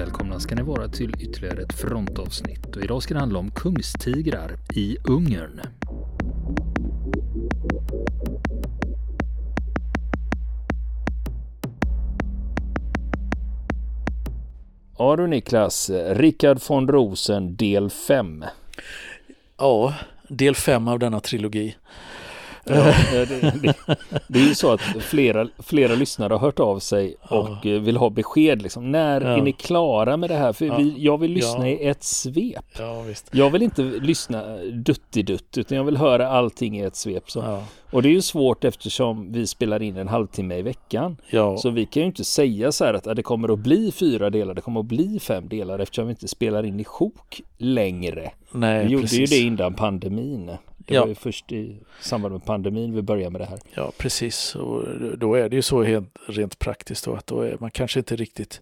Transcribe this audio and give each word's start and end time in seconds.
välkomna 0.00 0.40
ska 0.40 0.54
ni 0.54 0.62
vara 0.62 0.88
till 0.88 1.14
ytterligare 1.18 1.62
ett 1.62 1.72
frontavsnitt 1.72 2.76
och 2.76 2.82
idag 2.82 3.02
ska 3.02 3.14
det 3.14 3.20
handla 3.20 3.38
om 3.38 3.50
kungstigrar 3.50 4.56
i 4.74 4.96
Ungern. 5.04 5.60
Ja 14.98 15.16
du 15.16 15.26
Niklas, 15.26 15.90
Rickard 16.10 16.60
von 16.68 16.88
Rosen 16.88 17.56
del 17.56 17.90
5. 17.90 18.44
Ja, 19.58 19.94
del 20.28 20.54
5 20.54 20.88
av 20.88 20.98
denna 20.98 21.20
trilogi. 21.20 21.76
Ja, 22.68 22.94
det, 23.12 23.24
det, 23.24 23.74
det, 24.28 24.38
är 24.38 24.48
ju 24.48 24.54
så 24.54 24.72
att 24.72 24.80
flera, 24.80 25.48
flera 25.58 25.94
lyssnare 25.94 26.32
har 26.32 26.40
hört 26.40 26.60
av 26.60 26.78
sig 26.78 27.14
och 27.20 27.48
ja. 27.62 27.78
vill 27.78 27.96
ha 27.96 28.10
besked. 28.10 28.62
Liksom. 28.62 28.90
När 28.90 29.20
ja. 29.20 29.28
är 29.28 29.42
ni 29.42 29.52
klara 29.52 30.16
med 30.16 30.30
det 30.30 30.36
här? 30.36 30.52
För 30.52 30.76
vi, 30.76 30.94
jag 30.98 31.18
vill 31.18 31.30
lyssna 31.30 31.68
i 31.68 31.86
ett 31.88 32.04
svep. 32.04 32.64
Jag 33.30 33.50
vill 33.50 33.62
inte 33.62 33.82
lyssna 33.82 34.56
dutt 34.72 35.16
utan 35.56 35.76
jag 35.76 35.84
vill 35.84 35.96
höra 35.96 36.28
allting 36.28 36.78
i 36.78 36.82
ett 36.82 36.96
svep. 36.96 37.30
Så. 37.30 37.62
Och 37.90 38.02
det 38.02 38.08
är 38.08 38.12
ju 38.12 38.22
svårt 38.22 38.64
eftersom 38.64 39.32
vi 39.32 39.46
spelar 39.46 39.82
in 39.82 39.96
en 39.96 40.08
halvtimme 40.08 40.56
i 40.56 40.62
veckan. 40.62 41.16
Så 41.58 41.70
vi 41.70 41.86
kan 41.86 42.02
ju 42.02 42.06
inte 42.06 42.24
säga 42.24 42.72
så 42.72 42.84
här 42.84 42.94
att 42.94 43.16
det 43.16 43.22
kommer 43.22 43.52
att 43.52 43.58
bli 43.58 43.92
fyra 43.92 44.30
delar, 44.30 44.54
det 44.54 44.60
kommer 44.60 44.80
att 44.80 44.86
bli 44.86 45.20
fem 45.20 45.48
delar 45.48 45.78
eftersom 45.78 46.06
vi 46.06 46.10
inte 46.10 46.28
spelar 46.28 46.64
in 46.64 46.80
i 46.80 46.84
sjok 46.84 47.42
längre. 47.58 48.30
Nej, 48.52 48.84
vi 48.84 48.92
gjorde 48.92 49.02
precis. 49.02 49.32
ju 49.32 49.36
det 49.36 49.42
innan 49.42 49.74
pandemin. 49.74 50.50
Det 50.88 50.94
ja. 50.94 51.00
var 51.00 51.08
ju 51.08 51.14
först 51.14 51.52
i 51.52 51.76
samband 52.00 52.32
med 52.32 52.44
pandemin 52.44 52.94
vi 52.94 53.02
började 53.02 53.30
med 53.30 53.40
det 53.40 53.44
här. 53.44 53.58
Ja, 53.74 53.92
precis. 53.98 54.54
Och 54.54 54.84
då 55.18 55.34
är 55.34 55.48
det 55.48 55.56
ju 55.56 55.62
så 55.62 55.82
helt, 55.82 56.18
rent 56.26 56.58
praktiskt 56.58 57.04
då 57.04 57.14
att 57.14 57.26
då 57.26 57.40
är 57.40 57.56
man 57.60 57.70
kanske 57.70 57.98
inte 57.98 58.16
riktigt 58.16 58.60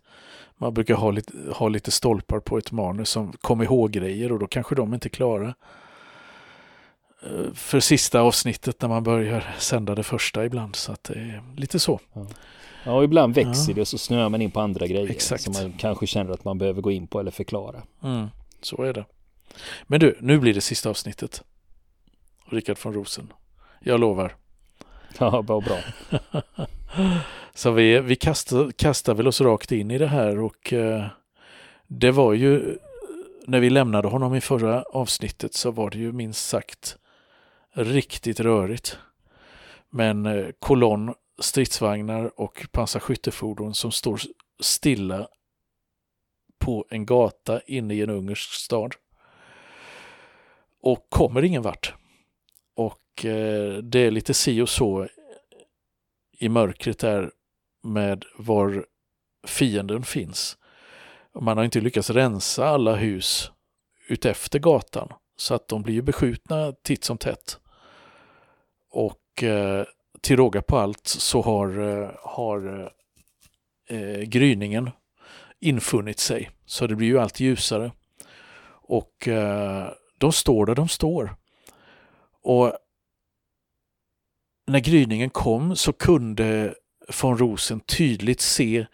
man 0.59 0.75
brukar 0.75 0.95
ha 0.95 1.11
lite, 1.11 1.33
ha 1.53 1.69
lite 1.69 1.91
stolpar 1.91 2.41
på 2.41 2.59
ett 2.59 2.73
manus 2.73 3.09
som 3.09 3.33
kom 3.33 3.63
ihåg 3.63 3.91
grejer 3.91 4.33
och 4.33 4.39
då 4.39 4.47
kanske 4.47 4.75
de 4.75 4.95
inte 4.95 5.09
är 5.09 5.11
klara. 5.11 5.55
Eh, 7.23 7.53
för 7.55 7.81
sista 7.81 8.21
avsnittet 8.21 8.83
när 8.83 8.89
man 8.89 9.03
börjar 9.03 9.55
sända 9.59 9.95
det 9.95 10.03
första 10.03 10.45
ibland 10.45 10.77
så 10.77 10.93
att 10.93 11.05
det 11.05 11.15
är 11.15 11.43
lite 11.57 11.79
så. 11.79 12.01
Ja. 12.13 12.27
Ja, 12.85 12.93
och 12.93 13.05
ibland 13.05 13.35
växer 13.35 13.69
ja. 13.69 13.75
det 13.75 13.81
och 13.81 13.89
så 13.89 13.99
snöar 13.99 14.29
man 14.29 14.43
in 14.43 14.51
på 14.51 14.61
andra 14.61 14.87
grejer 14.87 15.11
Exakt. 15.11 15.43
som 15.43 15.53
man 15.53 15.73
kanske 15.73 16.07
känner 16.07 16.33
att 16.33 16.45
man 16.45 16.59
behöver 16.59 16.83
gå 16.83 16.91
in 16.91 17.07
på 17.07 17.21
eller 17.21 17.31
förklara. 17.31 17.83
Mm, 18.03 18.27
så 18.63 18.83
är 18.83 18.93
det. 18.93 19.05
Men 19.87 20.01
du, 20.01 20.17
nu 20.21 20.39
blir 20.39 20.55
det 20.55 20.61
sista 20.61 20.91
avsnittet. 20.91 21.43
Rickard 22.49 22.79
von 22.83 22.95
Rosen. 22.95 23.33
Jag 23.81 24.01
lovar. 24.01 24.37
Ja, 25.19 25.43
vad 25.43 25.65
bra. 25.65 25.79
så 27.55 27.71
vi, 27.71 28.01
vi 28.01 28.17
kastar, 28.17 28.71
kastar 28.71 29.15
väl 29.15 29.29
oss 29.29 29.41
rakt 29.41 29.73
in 29.73 29.91
i 29.91 29.99
det 29.99 30.07
här 30.07 30.39
och 30.39 30.73
eh, 30.73 31.07
det 31.87 32.11
var 32.11 32.33
ju 32.33 32.79
när 33.47 33.61
vi 33.61 33.71
lämnade 33.71 34.09
honom 34.09 34.35
i 34.35 34.41
förra 34.41 34.83
avsnittet 34.83 35.55
så 35.55 35.71
var 35.71 35.91
det 35.91 35.99
ju 35.99 36.13
minst 36.13 36.49
sagt 36.49 36.97
riktigt 37.73 38.41
rörigt. 38.41 38.99
Men 39.91 40.27
eh, 40.27 40.47
kolonn, 40.59 41.15
stridsvagnar 41.39 42.41
och 42.41 42.67
pansarskyttefordon 42.73 43.75
som 43.75 43.93
står 43.93 44.21
stilla 44.61 45.29
på 46.59 46.87
en 46.91 47.07
gata 47.07 47.61
inne 47.61 47.95
i 47.95 48.03
en 48.03 48.11
ungersk 48.11 48.53
stad. 48.53 48.95
Och 50.83 51.07
kommer 51.09 51.45
ingen 51.45 51.63
vart. 51.63 51.95
Och 52.77 53.25
eh, 53.25 53.77
det 53.77 53.99
är 53.99 54.11
lite 54.11 54.35
si 54.35 54.61
och 54.61 54.69
så 54.69 55.09
i 56.39 56.49
mörkret 56.49 56.99
där 56.99 57.31
med 57.83 58.25
var 58.39 58.87
fienden 59.47 60.03
finns. 60.03 60.59
Man 61.41 61.57
har 61.57 61.65
inte 61.65 61.81
lyckats 61.81 62.11
rensa 62.11 62.67
alla 62.67 62.95
hus 62.95 63.51
utefter 64.09 64.59
gatan 64.59 65.09
så 65.37 65.55
att 65.55 65.69
de 65.69 65.83
blir 65.83 65.95
ju 65.95 66.03
beskjutna 66.03 66.73
titt 66.83 67.05
som 67.05 67.19
tätt. 67.19 67.59
Och 68.91 69.43
eh, 69.43 69.85
till 70.21 70.37
råga 70.37 70.63
på 70.63 70.79
allt 70.79 71.07
så 71.07 71.43
har, 71.43 71.79
eh, 71.79 72.11
har 72.23 72.93
eh, 73.89 74.21
gryningen 74.21 74.91
infunnit 75.61 76.19
sig. 76.19 76.51
Så 76.67 76.87
det 76.87 76.97
blir 76.97 77.09
ju 77.09 77.19
allt 77.19 77.41
ljusare. 77.41 77.93
Och 78.89 79.29
eh, 79.29 79.89
de 80.19 80.33
står 80.33 80.67
där 80.67 80.75
de 80.75 80.89
står. 80.89 81.37
Och 82.47 82.73
när 84.67 84.81
gryningen 84.81 85.31
kom 85.31 85.77
så 85.77 85.93
kunde 85.93 86.75
von 87.23 87.39
Rosen 87.39 87.81
tydligt 87.81 88.41
se 88.41 88.87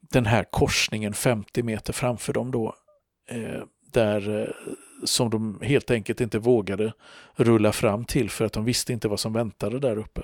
den 0.00 0.26
här 0.26 0.44
korsningen 0.44 1.14
50 1.14 1.62
meter 1.62 1.92
framför 1.92 2.32
dem 2.32 2.50
då. 2.50 2.74
Eh, 3.28 3.62
där 3.92 4.40
eh, 4.40 4.48
som 5.04 5.30
de 5.30 5.60
helt 5.62 5.90
enkelt 5.90 6.20
inte 6.20 6.38
vågade 6.38 6.92
rulla 7.34 7.72
fram 7.72 8.04
till 8.04 8.30
för 8.30 8.44
att 8.44 8.52
de 8.52 8.64
visste 8.64 8.92
inte 8.92 9.08
vad 9.08 9.20
som 9.20 9.32
väntade 9.32 9.78
där 9.78 9.98
uppe. 9.98 10.22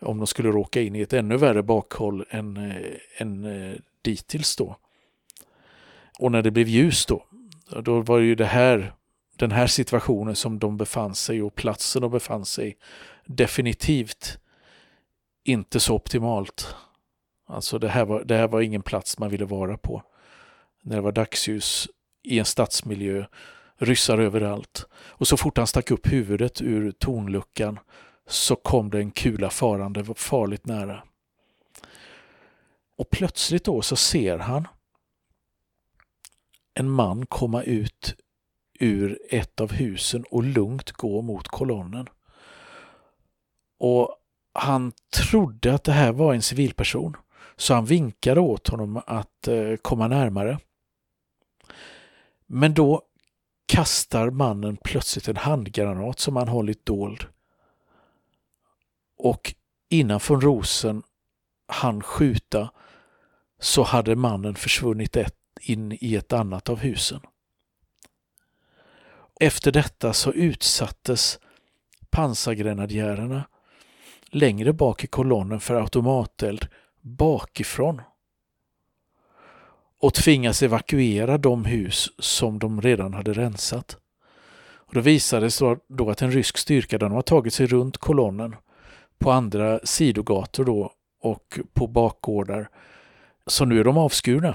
Om 0.00 0.18
de 0.18 0.26
skulle 0.26 0.48
råka 0.48 0.80
in 0.80 0.96
i 0.96 1.00
ett 1.00 1.12
ännu 1.12 1.36
värre 1.36 1.62
bakhåll 1.62 2.24
än, 2.30 2.56
eh, 2.56 2.96
än 3.16 3.46
dittills 4.02 4.56
då. 4.56 4.76
Och 6.18 6.32
när 6.32 6.42
det 6.42 6.50
blev 6.50 6.68
ljus 6.68 7.06
då, 7.06 7.24
då 7.82 8.00
var 8.00 8.18
det 8.18 8.26
ju 8.26 8.34
det 8.34 8.46
här 8.46 8.92
den 9.36 9.50
här 9.52 9.66
situationen 9.66 10.36
som 10.36 10.58
de 10.58 10.76
befann 10.76 11.14
sig 11.14 11.42
och 11.42 11.54
platsen 11.54 12.02
de 12.02 12.10
befann 12.10 12.44
sig 12.44 12.76
definitivt 13.24 14.38
inte 15.44 15.80
så 15.80 15.94
optimalt. 15.94 16.74
Alltså 17.46 17.78
det 17.78 17.88
här, 17.88 18.04
var, 18.04 18.24
det 18.24 18.36
här 18.36 18.48
var 18.48 18.60
ingen 18.60 18.82
plats 18.82 19.18
man 19.18 19.30
ville 19.30 19.44
vara 19.44 19.76
på. 19.76 20.02
När 20.82 20.96
det 20.96 21.02
var 21.02 21.12
dagsljus 21.12 21.88
i 22.22 22.38
en 22.38 22.44
stadsmiljö, 22.44 23.24
ryssar 23.76 24.18
överallt. 24.18 24.86
Och 24.92 25.28
så 25.28 25.36
fort 25.36 25.58
han 25.58 25.66
stack 25.66 25.90
upp 25.90 26.12
huvudet 26.12 26.62
ur 26.62 26.92
tornluckan 26.92 27.78
så 28.26 28.56
kom 28.56 28.90
det 28.90 28.98
en 28.98 29.10
kula 29.10 29.50
farande 29.50 30.14
farligt 30.14 30.66
nära. 30.66 31.02
Och 32.98 33.10
plötsligt 33.10 33.64
då 33.64 33.82
så 33.82 33.96
ser 33.96 34.38
han 34.38 34.68
en 36.74 36.90
man 36.90 37.26
komma 37.26 37.62
ut 37.62 38.14
ur 38.80 39.18
ett 39.30 39.60
av 39.60 39.72
husen 39.72 40.24
och 40.30 40.44
lugnt 40.44 40.92
gå 40.92 41.22
mot 41.22 41.48
kolonnen. 41.48 42.08
Och 43.78 44.16
han 44.52 44.92
trodde 45.16 45.74
att 45.74 45.84
det 45.84 45.92
här 45.92 46.12
var 46.12 46.34
en 46.34 46.42
civilperson, 46.42 47.16
så 47.56 47.74
han 47.74 47.84
vinkade 47.84 48.40
åt 48.40 48.68
honom 48.68 49.02
att 49.06 49.48
eh, 49.48 49.76
komma 49.82 50.08
närmare. 50.08 50.58
Men 52.46 52.74
då 52.74 53.02
kastar 53.66 54.30
mannen 54.30 54.76
plötsligt 54.76 55.28
en 55.28 55.36
handgranat 55.36 56.20
som 56.20 56.36
han 56.36 56.48
hållit 56.48 56.86
dold. 56.86 57.26
Och 59.18 59.54
innan 59.88 60.20
von 60.28 60.40
Rosen 60.40 61.02
han 61.66 62.02
skjuta 62.02 62.70
så 63.60 63.82
hade 63.82 64.16
mannen 64.16 64.54
försvunnit 64.54 65.16
ett, 65.16 65.36
in 65.60 65.98
i 66.00 66.14
ett 66.14 66.32
annat 66.32 66.68
av 66.68 66.78
husen. 66.78 67.20
Efter 69.40 69.72
detta 69.72 70.12
så 70.12 70.32
utsattes 70.32 71.38
pansargrenadjärerna 72.10 73.44
längre 74.30 74.72
bak 74.72 75.04
i 75.04 75.06
kolonnen 75.06 75.60
för 75.60 75.74
automateld 75.74 76.66
bakifrån 77.00 78.02
och 80.00 80.14
tvingas 80.14 80.62
evakuera 80.62 81.38
de 81.38 81.64
hus 81.64 82.08
som 82.18 82.58
de 82.58 82.80
redan 82.80 83.14
hade 83.14 83.32
rensat. 83.32 83.96
Och 84.58 84.94
det 84.94 85.00
visade 85.00 85.50
sig 85.50 85.76
då 85.88 86.10
att 86.10 86.22
en 86.22 86.32
rysk 86.32 86.58
styrka 86.58 86.98
de 86.98 87.12
har 87.12 87.22
tagit 87.22 87.54
sig 87.54 87.66
runt 87.66 87.98
kolonnen 87.98 88.56
på 89.18 89.30
andra 89.30 89.80
sidogator 89.84 90.64
då 90.64 90.92
och 91.20 91.58
på 91.72 91.86
bakgårdar. 91.86 92.68
Så 93.46 93.64
nu 93.64 93.80
är 93.80 93.84
de 93.84 93.98
avskurna 93.98 94.54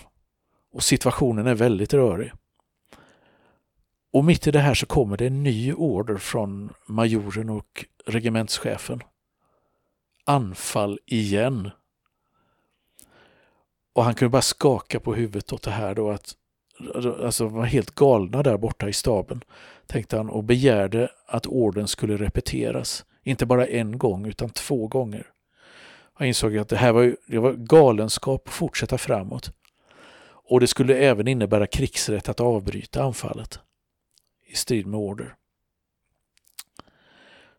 och 0.73 0.83
situationen 0.83 1.47
är 1.47 1.55
väldigt 1.55 1.93
rörig. 1.93 2.31
Och 4.13 4.25
mitt 4.25 4.47
i 4.47 4.51
det 4.51 4.59
här 4.59 4.73
så 4.73 4.85
kommer 4.85 5.17
det 5.17 5.27
en 5.27 5.43
ny 5.43 5.73
order 5.73 6.17
från 6.17 6.73
majoren 6.87 7.49
och 7.49 7.85
regementschefen. 8.05 9.01
Anfall 10.25 10.99
igen. 11.05 11.71
Och 13.93 14.03
han 14.03 14.15
kunde 14.15 14.29
bara 14.29 14.41
skaka 14.41 14.99
på 14.99 15.13
huvudet 15.13 15.53
åt 15.53 15.63
det 15.63 15.71
här 15.71 15.95
då 15.95 16.09
att 16.09 16.35
alltså 17.23 17.47
var 17.47 17.65
helt 17.65 17.95
galna 17.95 18.43
där 18.43 18.57
borta 18.57 18.89
i 18.89 18.93
staben, 18.93 19.43
tänkte 19.87 20.17
han 20.17 20.29
och 20.29 20.43
begärde 20.43 21.09
att 21.27 21.47
orden 21.47 21.87
skulle 21.87 22.17
repeteras. 22.17 23.05
Inte 23.23 23.45
bara 23.45 23.67
en 23.67 23.97
gång 23.97 24.25
utan 24.25 24.49
två 24.49 24.87
gånger. 24.87 25.27
Han 26.13 26.27
insåg 26.27 26.57
att 26.57 26.69
det 26.69 26.77
här 26.77 26.91
var, 26.91 27.15
det 27.27 27.39
var 27.39 27.53
galenskap 27.53 28.47
att 28.47 28.53
fortsätta 28.53 28.97
framåt. 28.97 29.51
Och 30.49 30.59
det 30.59 30.67
skulle 30.67 30.95
även 30.95 31.27
innebära 31.27 31.67
krigsrätt 31.67 32.29
att 32.29 32.39
avbryta 32.39 33.03
anfallet 33.03 33.59
i 34.51 34.55
strid 34.55 34.87
med 34.87 34.99
order. 34.99 35.35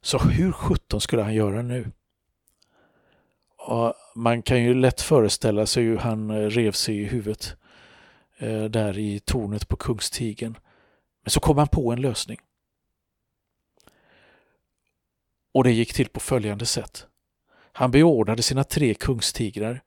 Så 0.00 0.18
hur 0.18 0.52
sjutton 0.52 1.00
skulle 1.00 1.22
han 1.22 1.34
göra 1.34 1.62
nu? 1.62 1.90
Och 3.56 3.94
man 4.14 4.42
kan 4.42 4.62
ju 4.62 4.74
lätt 4.74 5.00
föreställa 5.00 5.66
sig 5.66 5.82
hur 5.82 5.96
han 5.96 6.30
eh, 6.30 6.34
rev 6.34 6.72
sig 6.72 7.00
i 7.00 7.04
huvudet. 7.04 7.56
eh, 8.42 8.64
där 8.64 8.98
i 8.98 9.20
tornet 9.20 9.68
på 9.68 9.76
Kungstigen. 9.76 10.58
Men 11.22 11.30
så 11.30 11.40
kom 11.40 11.58
han 11.58 11.68
på 11.68 11.92
en 11.92 12.00
lösning. 12.00 12.38
Och 15.54 15.64
det 15.64 15.72
gick 15.72 15.92
till 15.94 16.08
på 16.08 16.20
följande 16.20 16.66
sätt. 16.66 17.06
Han 17.72 17.90
beordrade 17.90 18.42
sina 18.42 18.64
tre 18.64 18.94
kungstigrar, 18.94 19.82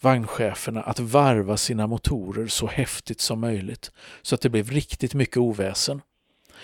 vagncheferna, 0.00 0.82
att 0.82 1.00
varva 1.00 1.56
sina 1.56 1.86
motorer 1.86 2.46
så 2.46 2.66
häftigt 2.66 3.20
som 3.20 3.40
möjligt 3.40 3.92
så 4.22 4.34
att 4.34 4.40
det 4.40 4.48
blev 4.50 4.70
riktigt 4.70 5.14
mycket 5.14 5.36
oväsen. 5.36 6.02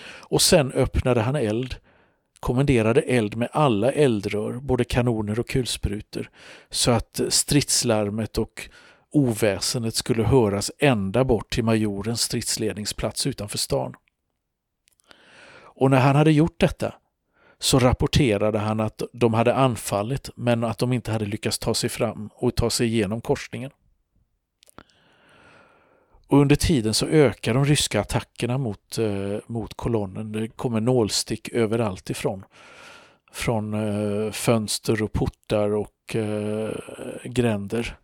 Och 0.02 0.42
sen 0.42 0.72
öppnade 0.72 1.20
han 1.20 1.36
eld, 1.36 1.76
kommenderade 2.40 3.00
eld 3.00 3.36
med 3.36 3.48
alla 3.52 3.92
eldrör, 3.92 4.52
både 4.52 4.84
kanoner 4.84 5.40
och 5.40 5.48
kulsprutor, 5.48 6.30
så 6.70 6.90
att 6.90 7.20
stridslarmet 7.28 8.38
och 8.38 8.68
oväsendet 9.12 9.94
skulle 9.94 10.22
höras 10.22 10.70
ända 10.78 11.24
bort 11.24 11.52
till 11.52 11.64
majorens 11.64 12.20
stridsledningsplats 12.20 13.26
utanför 13.26 13.58
stan. 13.58 13.94
Och 15.62 15.90
när 15.90 16.00
han 16.00 16.16
hade 16.16 16.32
gjort 16.32 16.60
detta 16.60 16.94
så 17.58 17.78
rapporterade 17.78 18.58
han 18.58 18.80
att 18.80 19.02
de 19.12 19.34
hade 19.34 19.54
anfallit 19.54 20.30
men 20.34 20.64
att 20.64 20.78
de 20.78 20.92
inte 20.92 21.12
hade 21.12 21.26
lyckats 21.26 21.58
ta 21.58 21.74
sig 21.74 21.90
fram 21.90 22.30
och 22.34 22.54
ta 22.54 22.70
sig 22.70 22.86
igenom 22.86 23.20
korsningen. 23.20 23.70
Och 26.30 26.38
under 26.38 26.56
tiden 26.56 26.94
så 26.94 27.06
ökar 27.06 27.54
de 27.54 27.64
ryska 27.64 28.00
attackerna 28.00 28.58
mot, 28.58 28.98
eh, 28.98 29.38
mot 29.46 29.74
kolonnen. 29.74 30.32
Det 30.32 30.48
kommer 30.48 30.80
nålstick 30.80 31.48
överallt 31.48 32.10
ifrån. 32.10 32.44
Från 33.32 33.74
eh, 33.74 34.32
fönster 34.32 35.02
och 35.02 35.12
portar 35.12 35.74
och 35.74 36.16
eh, 36.16 36.70
gränder 37.24 37.98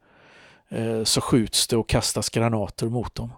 eh, 0.69 1.05
så 1.05 1.21
skjuts 1.21 1.69
det 1.69 1.77
och 1.77 1.89
kastas 1.89 2.31
granater 2.31 2.87
mot 2.87 3.15
dem. 3.15 3.31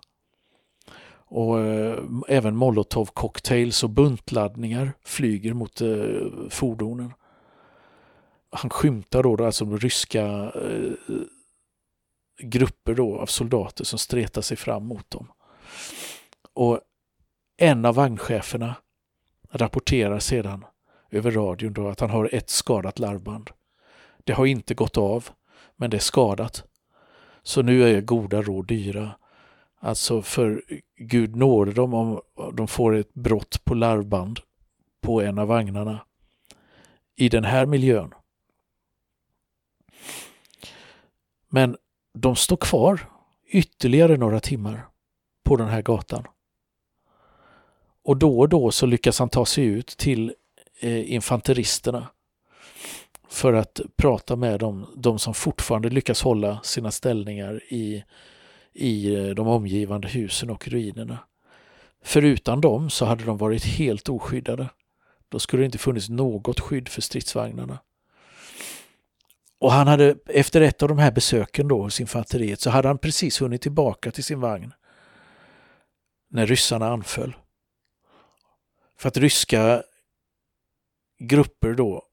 Och 1.13 1.61
eh, 1.61 1.99
även 2.29 2.57
molotovcocktails 2.57 3.85
och 3.85 3.91
buntladdningar 3.91 4.93
flyger 5.05 5.55
mot 5.55 5.81
eh, 5.81 6.49
fordonen. 6.51 7.13
Han 8.51 8.71
skymtar 8.71 9.23
då 9.23 9.45
alltså 9.45 9.65
de 9.65 9.79
ryska 9.79 10.25
eh, 10.55 10.93
grupper 12.39 12.95
då 12.95 13.19
av 13.19 13.27
soldater 13.27 13.85
som 13.85 13.99
stretar 13.99 14.43
sig 14.43 14.57
fram 14.57 14.87
mot 14.87 15.11
dem. 15.11 15.33
Och 16.53 16.81
en 17.57 17.85
av 17.85 17.95
vagncheferna 17.95 18.75
rapporterar 19.51 20.19
sedan 20.19 20.65
över 21.11 21.31
radion 21.31 21.73
då 21.73 21.89
att 21.89 22.01
han 22.01 22.11
har 22.11 22.35
ett 22.35 22.51
skadat 22.51 22.99
larvband. 22.99 23.51
Det 24.25 24.33
har 24.33 24.47
inte 24.47 24.75
gått 24.75 24.97
av, 24.97 25.29
men 25.77 25.91
det 25.91 25.97
är 25.97 26.01
skadat. 26.01 26.65
Så 27.43 27.63
nu 27.63 27.83
är 27.83 28.01
goda 28.01 28.43
råd 28.43 28.67
dyra. 28.67 29.11
Alltså 29.81 30.23
för 30.23 30.63
Gud 30.97 31.37
nåde 31.37 31.73
dem 31.73 31.95
om 31.95 32.21
de 32.55 32.69
får 32.69 32.95
ett 32.95 33.15
brott 33.15 33.65
på 33.65 33.75
larvband 33.75 34.41
på 35.01 35.23
en 35.23 35.39
av 35.39 35.49
vagnarna 35.49 36.01
i 37.17 37.29
den 37.29 37.45
här 37.45 37.67
miljön. 37.67 38.15
Men 41.49 41.77
de 42.21 42.37
står 42.37 42.57
kvar 42.57 43.01
ytterligare 43.51 44.17
några 44.17 44.41
timmar 44.41 44.87
på 45.45 45.57
den 45.57 45.69
här 45.69 45.83
gatan. 45.83 46.25
Och 48.05 48.17
då 48.17 48.39
och 48.39 48.49
då 48.49 48.71
så 48.71 48.87
lyckas 48.87 49.19
han 49.19 49.29
ta 49.29 49.47
sig 49.47 49.65
ut 49.65 49.87
till 49.87 50.35
eh, 50.81 51.13
infanteristerna 51.13 52.09
för 53.29 53.53
att 53.53 53.81
prata 53.97 54.37
med 54.37 54.61
dem, 54.61 54.87
de 54.97 55.19
som 55.19 55.35
fortfarande 55.35 55.89
lyckas 55.89 56.23
hålla 56.23 56.61
sina 56.63 56.91
ställningar 56.91 57.63
i 57.69 58.05
i 58.79 59.15
eh, 59.15 59.35
de 59.35 59.49
omgivande 59.49 60.09
husen 60.09 60.51
och 60.51 60.69
ruinerna. 60.69 61.19
För 62.05 62.23
utan 62.23 62.61
dem 62.61 62.91
så 62.91 63.05
hade 63.05 63.25
de 63.25 63.39
varit 63.39 63.65
helt 63.65 64.09
oskyddade. 64.09 64.69
Då 65.29 65.39
skulle 65.39 65.63
det 65.63 65.67
inte 65.67 65.79
funnits 65.79 66.09
något 66.09 66.61
skydd 66.61 66.89
för 66.89 67.01
stridsvagnarna. 67.01 67.79
Och 69.61 69.73
han 69.73 69.87
hade, 69.87 70.17
efter 70.27 70.61
ett 70.61 70.83
av 70.83 70.89
de 70.89 70.99
här 70.99 71.13
besöken 71.13 71.69
då 71.69 71.83
hos 71.83 72.01
infanteriet, 72.01 72.61
så 72.61 72.71
hade 72.71 72.89
han 72.89 72.99
precis 72.99 73.43
hunnit 73.43 73.63
tillbaka 73.63 74.11
till 74.11 74.25
sin 74.25 74.41
vagn 74.41 74.73
när 76.31 76.47
ryssarna 76.47 76.89
anföll. 76.89 77.37
För 78.99 79.09
att 79.09 79.17
ryska 79.17 79.83
grupper 81.19 81.75
då 81.75 82.05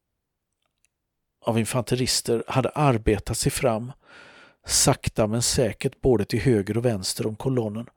av 1.41 1.59
infanterister 1.59 2.43
hade 2.47 2.69
arbetat 2.69 3.37
sig 3.37 3.51
fram 3.51 3.91
sakta 4.65 5.27
men 5.27 5.41
säkert 5.41 6.01
både 6.01 6.25
till 6.25 6.39
höger 6.39 6.77
och 6.77 6.85
vänster 6.85 7.27
om 7.27 7.35
kolonnen. 7.35 7.89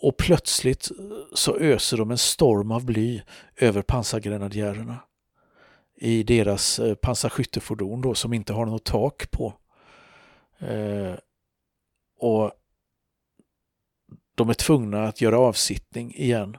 Och 0.00 0.16
plötsligt 0.16 0.90
så 1.34 1.56
öser 1.56 1.96
de 1.96 2.10
en 2.10 2.18
storm 2.18 2.70
av 2.70 2.84
bly 2.84 3.22
över 3.56 3.82
pansargrenadjärerna 3.82 4.98
i 5.96 6.22
deras 6.22 6.78
eh, 6.78 6.94
pansarskyttefordon 6.94 8.00
då, 8.00 8.14
som 8.14 8.32
inte 8.32 8.52
har 8.52 8.66
något 8.66 8.84
tak 8.84 9.30
på. 9.30 9.54
Eh, 10.58 11.14
och 12.18 12.52
de 14.34 14.48
är 14.50 14.54
tvungna 14.54 15.04
att 15.04 15.20
göra 15.20 15.38
avsittning 15.38 16.14
igen 16.14 16.56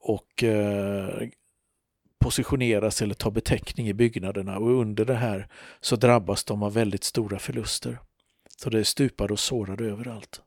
och 0.00 0.44
eh, 0.44 1.28
positioneras 2.18 3.02
eller 3.02 3.14
ta 3.14 3.30
betäckning 3.30 3.88
i 3.88 3.94
byggnaderna 3.94 4.58
och 4.58 4.70
under 4.70 5.04
det 5.04 5.14
här 5.14 5.48
så 5.80 5.96
drabbas 5.96 6.44
de 6.44 6.62
av 6.62 6.74
väldigt 6.74 7.04
stora 7.04 7.38
förluster. 7.38 7.98
Så 8.56 8.70
det 8.70 8.78
är 8.78 8.84
stupade 8.84 9.32
och 9.32 9.38
sårade 9.38 9.84
överallt. 9.84 10.42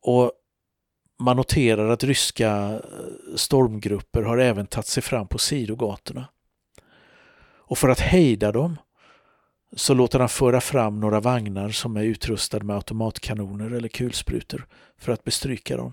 Och 0.00 0.32
man 1.20 1.36
noterar 1.36 1.88
att 1.88 2.04
ryska 2.04 2.50
eh, 2.50 2.80
stormgrupper 3.36 4.22
har 4.22 4.38
även 4.38 4.66
tagit 4.66 4.86
sig 4.86 5.02
fram 5.02 5.26
på 5.28 5.38
sidogatorna. 5.38 6.28
Och 7.72 7.78
för 7.78 7.88
att 7.88 8.00
hejda 8.00 8.52
dem 8.52 8.76
så 9.76 9.94
låter 9.94 10.18
han 10.18 10.28
föra 10.28 10.60
fram 10.60 11.00
några 11.00 11.20
vagnar 11.20 11.68
som 11.68 11.96
är 11.96 12.02
utrustade 12.02 12.64
med 12.64 12.76
automatkanoner 12.76 13.70
eller 13.70 13.88
kulsprutor 13.88 14.66
för 14.98 15.12
att 15.12 15.24
bestryka 15.24 15.76
dem. 15.76 15.92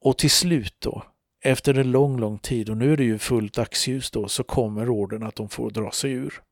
Och 0.00 0.18
till 0.18 0.30
slut 0.30 0.74
då, 0.78 1.02
efter 1.44 1.78
en 1.78 1.90
lång, 1.90 2.20
lång 2.20 2.38
tid, 2.38 2.70
och 2.70 2.76
nu 2.76 2.92
är 2.92 2.96
det 2.96 3.04
ju 3.04 3.18
fullt 3.18 3.54
dagsljus 3.54 4.10
då, 4.10 4.28
så 4.28 4.42
kommer 4.42 4.88
orden 4.88 5.22
att 5.22 5.36
de 5.36 5.48
får 5.48 5.70
dra 5.70 5.90
sig 5.90 6.12
ur. 6.12 6.42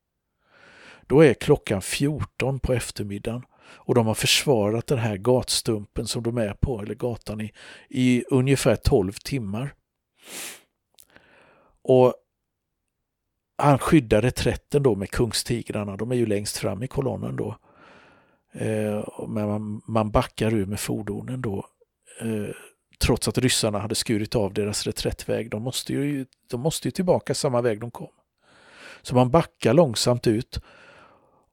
Då 1.07 1.25
är 1.25 1.35
klockan 1.35 1.83
14 1.83 2.59
på 2.59 2.73
eftermiddagen 2.73 3.43
och 3.69 3.95
de 3.95 4.07
har 4.07 4.15
försvarat 4.15 4.87
den 4.87 4.99
här 4.99 5.17
gatstumpen 5.17 6.07
som 6.07 6.23
de 6.23 6.39
är 6.39 6.55
på, 6.55 6.83
eller 6.83 6.95
gatan, 6.95 7.41
i, 7.41 7.53
i 7.89 8.25
ungefär 8.31 8.77
12 8.77 9.13
timmar. 9.13 9.75
Och 11.83 12.15
han 13.59 13.79
skyddar 13.79 14.23
reträtten 14.23 14.83
då 14.83 14.95
med 14.95 15.11
kungstigrarna, 15.11 15.97
de 15.97 16.11
är 16.11 16.17
ju 16.17 16.27
längst 16.27 16.57
fram 16.57 16.83
i 16.83 16.89
kolonnen 16.89 17.37
då. 17.37 17.57
Eh, 18.53 19.09
men 19.29 19.49
man, 19.49 19.83
man 19.87 20.11
backar 20.11 20.55
ur 20.55 20.67
med 20.67 20.81
fordonen 20.81 21.43
då. 21.43 21.67
Eh, 22.21 22.55
trots 22.99 23.29
att 23.29 23.39
ryssarna 23.39 23.79
hade 23.79 23.95
skurit 23.95 24.35
av 24.35 24.55
deras 24.55 24.87
reträttväg. 24.87 25.51
De 25.51 25.63
måste 25.63 25.93
ju, 25.93 26.27
de 26.51 26.61
måste 26.61 26.89
ju 26.89 26.93
tillbaka 26.93 27.35
samma 27.35 27.61
väg 27.61 27.81
de 27.81 27.91
kom. 27.91 28.13
Så 29.03 29.15
man 29.15 29.31
backar 29.31 29.75
långsamt 29.75 30.27
ut 30.27 30.61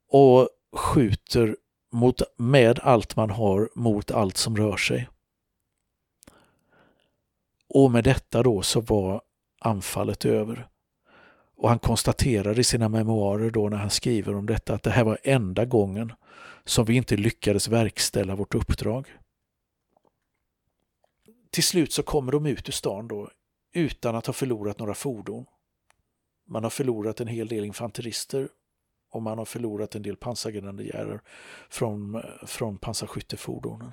och 0.09 0.49
skjuter 0.75 1.57
mot, 1.93 2.21
med 2.37 2.79
allt 2.79 3.15
man 3.15 3.29
har 3.29 3.69
mot 3.75 4.11
allt 4.11 4.37
som 4.37 4.57
rör 4.57 4.77
sig. 4.77 5.09
Och 7.69 7.91
med 7.91 8.03
detta 8.03 8.43
då 8.43 8.61
så 8.61 8.81
var 8.81 9.21
anfallet 9.59 10.25
över. 10.25 10.67
Och 11.57 11.69
han 11.69 11.79
konstaterar 11.79 12.59
i 12.59 12.63
sina 12.63 12.89
memoarer 12.89 13.49
då 13.49 13.69
när 13.69 13.77
han 13.77 13.89
skriver 13.89 14.35
om 14.35 14.45
detta 14.45 14.73
att 14.73 14.83
det 14.83 14.91
här 14.91 15.03
var 15.03 15.17
enda 15.23 15.65
gången 15.65 16.13
som 16.65 16.85
vi 16.85 16.95
inte 16.95 17.17
lyckades 17.17 17.67
verkställa 17.67 18.35
vårt 18.35 18.55
uppdrag. 18.55 19.07
Till 21.51 21.63
slut 21.63 21.93
så 21.93 22.03
kommer 22.03 22.31
de 22.31 22.45
ut 22.45 22.69
ur 22.69 22.73
stan 22.73 23.07
då 23.07 23.29
utan 23.73 24.15
att 24.15 24.25
ha 24.25 24.33
förlorat 24.33 24.79
några 24.79 24.93
fordon. 24.93 25.45
Man 26.47 26.63
har 26.63 26.69
förlorat 26.69 27.21
en 27.21 27.27
hel 27.27 27.47
del 27.47 27.65
infanterister 27.65 28.49
och 29.13 29.21
man 29.21 29.37
har 29.37 29.45
förlorat 29.45 29.95
en 29.95 30.01
del 30.01 30.15
pansargrenadjärer 30.15 31.21
från, 31.69 32.23
från 32.45 32.77
pansarskyttefordonen. 32.77 33.91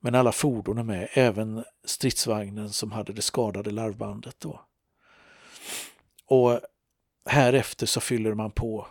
Men 0.00 0.14
alla 0.14 0.32
fordon 0.32 0.78
är 0.78 0.82
med, 0.82 1.08
även 1.12 1.64
stridsvagnen 1.84 2.70
som 2.70 2.92
hade 2.92 3.12
det 3.12 3.22
skadade 3.22 3.70
larvbandet. 3.70 4.36
Då. 4.38 4.60
Och 6.26 6.60
härefter 7.26 7.86
så 7.86 8.00
fyller 8.00 8.34
man 8.34 8.50
på 8.50 8.86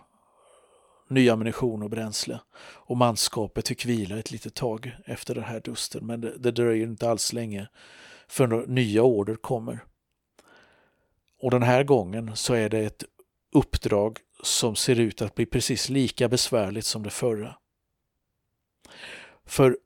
ny 1.07 1.29
ammunition 1.29 1.83
och 1.83 1.89
bränsle. 1.89 2.39
Och 2.59 2.97
manskapet 2.97 3.67
fick 3.67 3.85
vila 3.85 4.19
ett 4.19 4.31
litet 4.31 4.53
tag 4.53 4.95
efter 5.05 5.35
den 5.35 5.43
här 5.43 5.59
dusten, 5.59 6.05
men 6.05 6.21
det, 6.21 6.37
det 6.37 6.51
dröjer 6.51 6.87
inte 6.87 7.09
alls 7.09 7.33
länge 7.33 7.67
förrän 8.27 8.59
nya 8.59 9.03
order 9.03 9.35
kommer. 9.35 9.83
Och 11.41 11.51
den 11.51 11.63
här 11.63 11.83
gången 11.83 12.35
så 12.35 12.53
är 12.53 12.69
det 12.69 12.79
ett 12.79 13.03
uppdrag 13.53 14.19
som 14.43 14.75
ser 14.75 14.99
ut 14.99 15.21
att 15.21 15.35
bli 15.35 15.45
precis 15.45 15.89
lika 15.89 16.29
besvärligt 16.29 16.85
som 16.85 17.03
det 17.03 17.09
förra. 17.09 17.55
För 19.45 19.77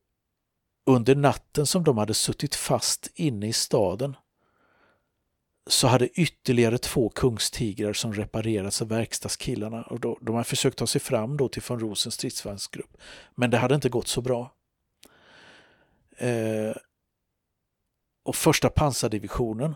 under 0.85 1.15
natten 1.15 1.65
som 1.65 1.83
de 1.83 1.97
hade 1.97 2.13
suttit 2.13 2.55
fast 2.55 3.11
inne 3.15 3.47
i 3.47 3.53
staden 3.53 4.15
så 5.67 5.87
hade 5.87 6.07
ytterligare 6.07 6.77
två 6.77 7.09
kungstigrar 7.09 7.93
som 7.93 8.13
reparerats 8.13 8.81
av 8.81 8.87
verkstadskillarna 8.87 9.81
och 9.81 9.99
då, 9.99 10.17
de 10.21 10.35
hade 10.35 10.47
försökt 10.47 10.77
ta 10.77 10.87
sig 10.87 11.01
fram 11.01 11.37
då 11.37 11.49
till 11.49 11.63
von 11.67 11.79
Rosens 11.79 12.15
stridsvagnsgrupp. 12.15 12.97
Men 13.35 13.49
det 13.49 13.57
hade 13.57 13.75
inte 13.75 13.89
gått 13.89 14.07
så 14.07 14.21
bra. 14.21 14.53
Eh, 16.17 16.75
och 18.23 18.35
första 18.35 18.69
pansardivisionen, 18.69 19.75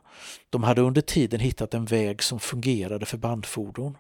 de 0.50 0.63
hade 0.63 0.81
under 0.81 1.01
tiden 1.01 1.39
hittat 1.39 1.74
en 1.74 1.86
väg 1.86 2.24
som 2.24 2.39
fungerade 2.39 3.05
för 3.05 3.17
bandfordon. 3.17 3.98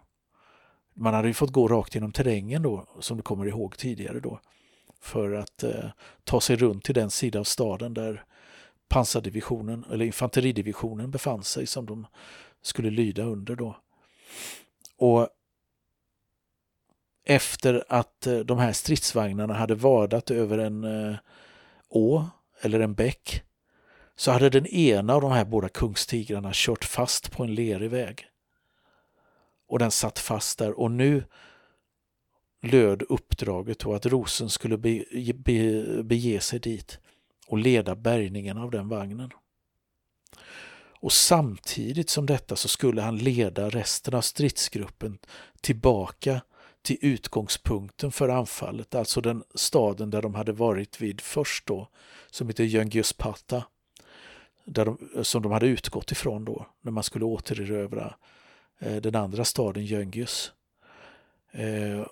Man 0.99 1.13
hade 1.13 1.27
ju 1.27 1.33
fått 1.33 1.51
gå 1.51 1.67
rakt 1.67 1.95
genom 1.95 2.11
terrängen 2.11 2.61
då, 2.61 2.85
som 2.99 3.17
du 3.17 3.23
kommer 3.23 3.45
ihåg 3.45 3.77
tidigare 3.77 4.19
då, 4.19 4.39
för 5.01 5.33
att 5.33 5.63
eh, 5.63 5.89
ta 6.23 6.41
sig 6.41 6.55
runt 6.55 6.83
till 6.83 6.95
den 6.95 7.11
sida 7.11 7.39
av 7.39 7.43
staden 7.43 7.93
där 7.93 8.23
pansardivisionen 8.89 9.85
eller 9.91 10.05
infanteridivisionen 10.05 11.11
befann 11.11 11.43
sig 11.43 11.67
som 11.67 11.85
de 11.85 12.07
skulle 12.61 12.89
lyda 12.89 13.23
under 13.23 13.55
då. 13.55 13.77
Och 14.97 15.29
efter 17.25 17.83
att 17.89 18.27
eh, 18.27 18.39
de 18.39 18.57
här 18.57 18.73
stridsvagnarna 18.73 19.53
hade 19.53 19.75
vadat 19.75 20.31
över 20.31 20.57
en 20.57 20.83
eh, 20.83 21.17
å 21.89 22.25
eller 22.61 22.79
en 22.79 22.93
bäck 22.93 23.43
så 24.15 24.31
hade 24.31 24.49
den 24.49 24.67
ena 24.67 25.13
av 25.15 25.21
de 25.21 25.31
här 25.31 25.45
båda 25.45 25.69
kungstigrarna 25.69 26.51
kört 26.53 26.85
fast 26.85 27.31
på 27.31 27.43
en 27.43 27.55
lerig 27.55 27.89
väg. 27.89 28.27
Och 29.67 29.79
den 29.79 29.91
satt 29.91 30.19
fast 30.19 30.59
där 30.59 30.79
och 30.79 30.91
nu 30.91 31.23
löd 32.61 33.01
uppdraget 33.01 33.79
då 33.79 33.93
att 33.93 34.05
Rosen 34.05 34.49
skulle 34.49 34.77
be, 34.77 35.03
be, 35.35 35.83
bege 36.03 36.39
sig 36.41 36.59
dit 36.59 36.99
och 37.47 37.57
leda 37.57 37.95
bärgningen 37.95 38.57
av 38.57 38.71
den 38.71 38.89
vagnen. 38.89 39.31
Och 40.99 41.13
samtidigt 41.13 42.09
som 42.09 42.25
detta 42.25 42.55
så 42.55 42.67
skulle 42.67 43.01
han 43.01 43.17
leda 43.17 43.69
resten 43.69 44.13
av 44.13 44.21
stridsgruppen 44.21 45.17
tillbaka 45.61 46.41
till 46.81 46.97
utgångspunkten 47.01 48.11
för 48.11 48.29
anfallet, 48.29 48.95
alltså 48.95 49.21
den 49.21 49.43
staden 49.55 50.09
där 50.09 50.21
de 50.21 50.35
hade 50.35 50.51
varit 50.51 51.01
vid 51.01 51.21
först 51.21 51.65
då, 51.65 51.87
som 52.29 52.47
heter 52.47 52.63
Jöngiuspata, 52.63 53.63
där 54.65 54.85
de, 54.85 55.23
som 55.23 55.41
de 55.41 55.51
hade 55.51 55.67
utgått 55.67 56.11
ifrån 56.11 56.45
då, 56.45 56.65
när 56.81 56.91
man 56.91 57.03
skulle 57.03 57.25
återerövra 57.25 58.05
eh, 58.05 58.13
Eh, 58.79 58.95
den 58.95 59.15
andra 59.15 59.45
staden 59.45 59.85
Jöngius. 59.85 60.51
Eh, 61.51 62.07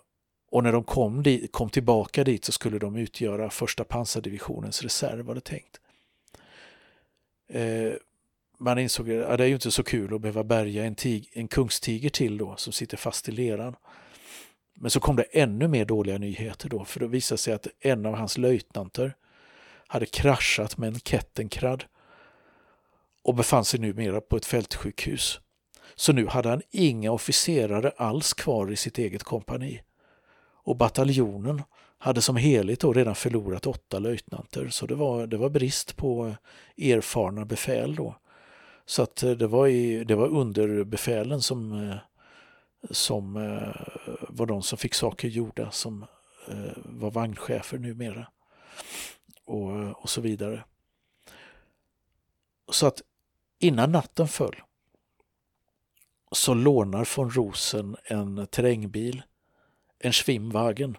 och 0.49 0.63
när 0.63 0.71
de 0.71 0.83
kom, 0.83 1.23
dit, 1.23 1.51
kom 1.51 1.69
tillbaka 1.69 2.23
dit 2.23 2.45
så 2.45 2.51
skulle 2.51 2.79
de 2.79 2.95
utgöra 2.95 3.49
första 3.49 3.83
pansardivisionens 3.83 4.83
reserv 4.83 5.25
var 5.25 5.35
det 5.35 5.41
tänkt. 5.41 5.79
Eh, 7.47 7.93
man 8.57 8.79
insåg 8.79 9.11
att 9.11 9.37
det 9.37 9.43
är 9.43 9.47
ju 9.47 9.53
inte 9.53 9.71
så 9.71 9.83
kul 9.83 10.13
att 10.13 10.21
behöva 10.21 10.43
bärga 10.43 10.85
en, 10.85 10.95
tig, 10.95 11.29
en 11.33 11.47
kungstiger 11.47 12.09
till 12.09 12.37
då 12.37 12.55
som 12.55 12.73
sitter 12.73 12.97
fast 12.97 13.29
i 13.29 13.31
leran. 13.31 13.75
Men 14.73 14.91
så 14.91 14.99
kom 14.99 15.15
det 15.15 15.23
ännu 15.23 15.67
mer 15.67 15.85
dåliga 15.85 16.17
nyheter 16.17 16.69
då 16.69 16.85
för 16.85 16.99
det 16.99 17.07
visade 17.07 17.37
sig 17.37 17.53
att 17.53 17.67
en 17.79 18.05
av 18.05 18.13
hans 18.13 18.37
löjtnanter 18.37 19.15
hade 19.87 20.05
kraschat 20.05 20.77
med 20.77 20.87
en 20.87 20.99
Kettenkrad 20.99 21.83
och 23.23 23.35
befann 23.35 23.65
sig 23.65 23.79
numera 23.79 24.21
på 24.21 24.37
ett 24.37 24.45
fältsjukhus. 24.45 25.39
Så 25.95 26.13
nu 26.13 26.27
hade 26.27 26.49
han 26.49 26.61
inga 26.71 27.11
officerare 27.11 27.91
alls 27.97 28.33
kvar 28.33 28.71
i 28.71 28.75
sitt 28.75 28.97
eget 28.97 29.23
kompani 29.23 29.81
och 30.65 30.75
bataljonen 30.75 31.61
hade 31.97 32.21
som 32.21 32.35
helhet 32.35 32.79
då 32.79 32.93
redan 32.93 33.15
förlorat 33.15 33.67
åtta 33.67 33.99
löjtnanter 33.99 34.69
så 34.69 34.85
det 34.85 34.95
var, 34.95 35.27
det 35.27 35.37
var 35.37 35.49
brist 35.49 35.95
på 35.97 36.35
erfarna 36.77 37.45
befäl 37.45 37.95
då. 37.95 38.15
Så 38.85 39.03
att 39.03 39.23
eh, 39.23 39.31
det 39.31 39.47
var, 39.47 39.67
i, 39.67 40.03
det 40.03 40.15
var 40.15 40.27
underbefälen 40.27 41.41
som, 41.41 41.89
eh, 41.89 41.97
som 42.91 43.37
eh, 43.37 44.15
var 44.29 44.45
de 44.45 44.61
som 44.61 44.77
fick 44.77 44.93
saker 44.93 45.27
gjorda 45.27 45.71
som 45.71 46.05
var 46.75 47.11
vagnchefer 47.11 47.77
numera. 47.77 48.27
Och, 49.45 50.01
och 50.03 50.09
så 50.09 50.21
vidare. 50.21 50.63
Så 52.71 52.87
att 52.87 53.01
innan 53.59 53.91
natten 53.91 54.27
föll 54.27 54.55
så 56.35 56.53
lånar 56.53 57.07
von 57.15 57.31
Rosen 57.31 57.95
en 58.03 58.47
terrängbil 58.47 59.23
en 59.99 60.13
Schwimmwagen 60.13 60.97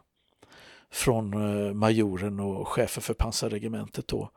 från 0.90 1.32
eh, 1.32 1.74
majoren 1.74 2.40
och 2.40 2.68
chefen 2.68 3.02
för 3.02 3.14
pansarregementet 3.14 4.08
då 4.08 4.30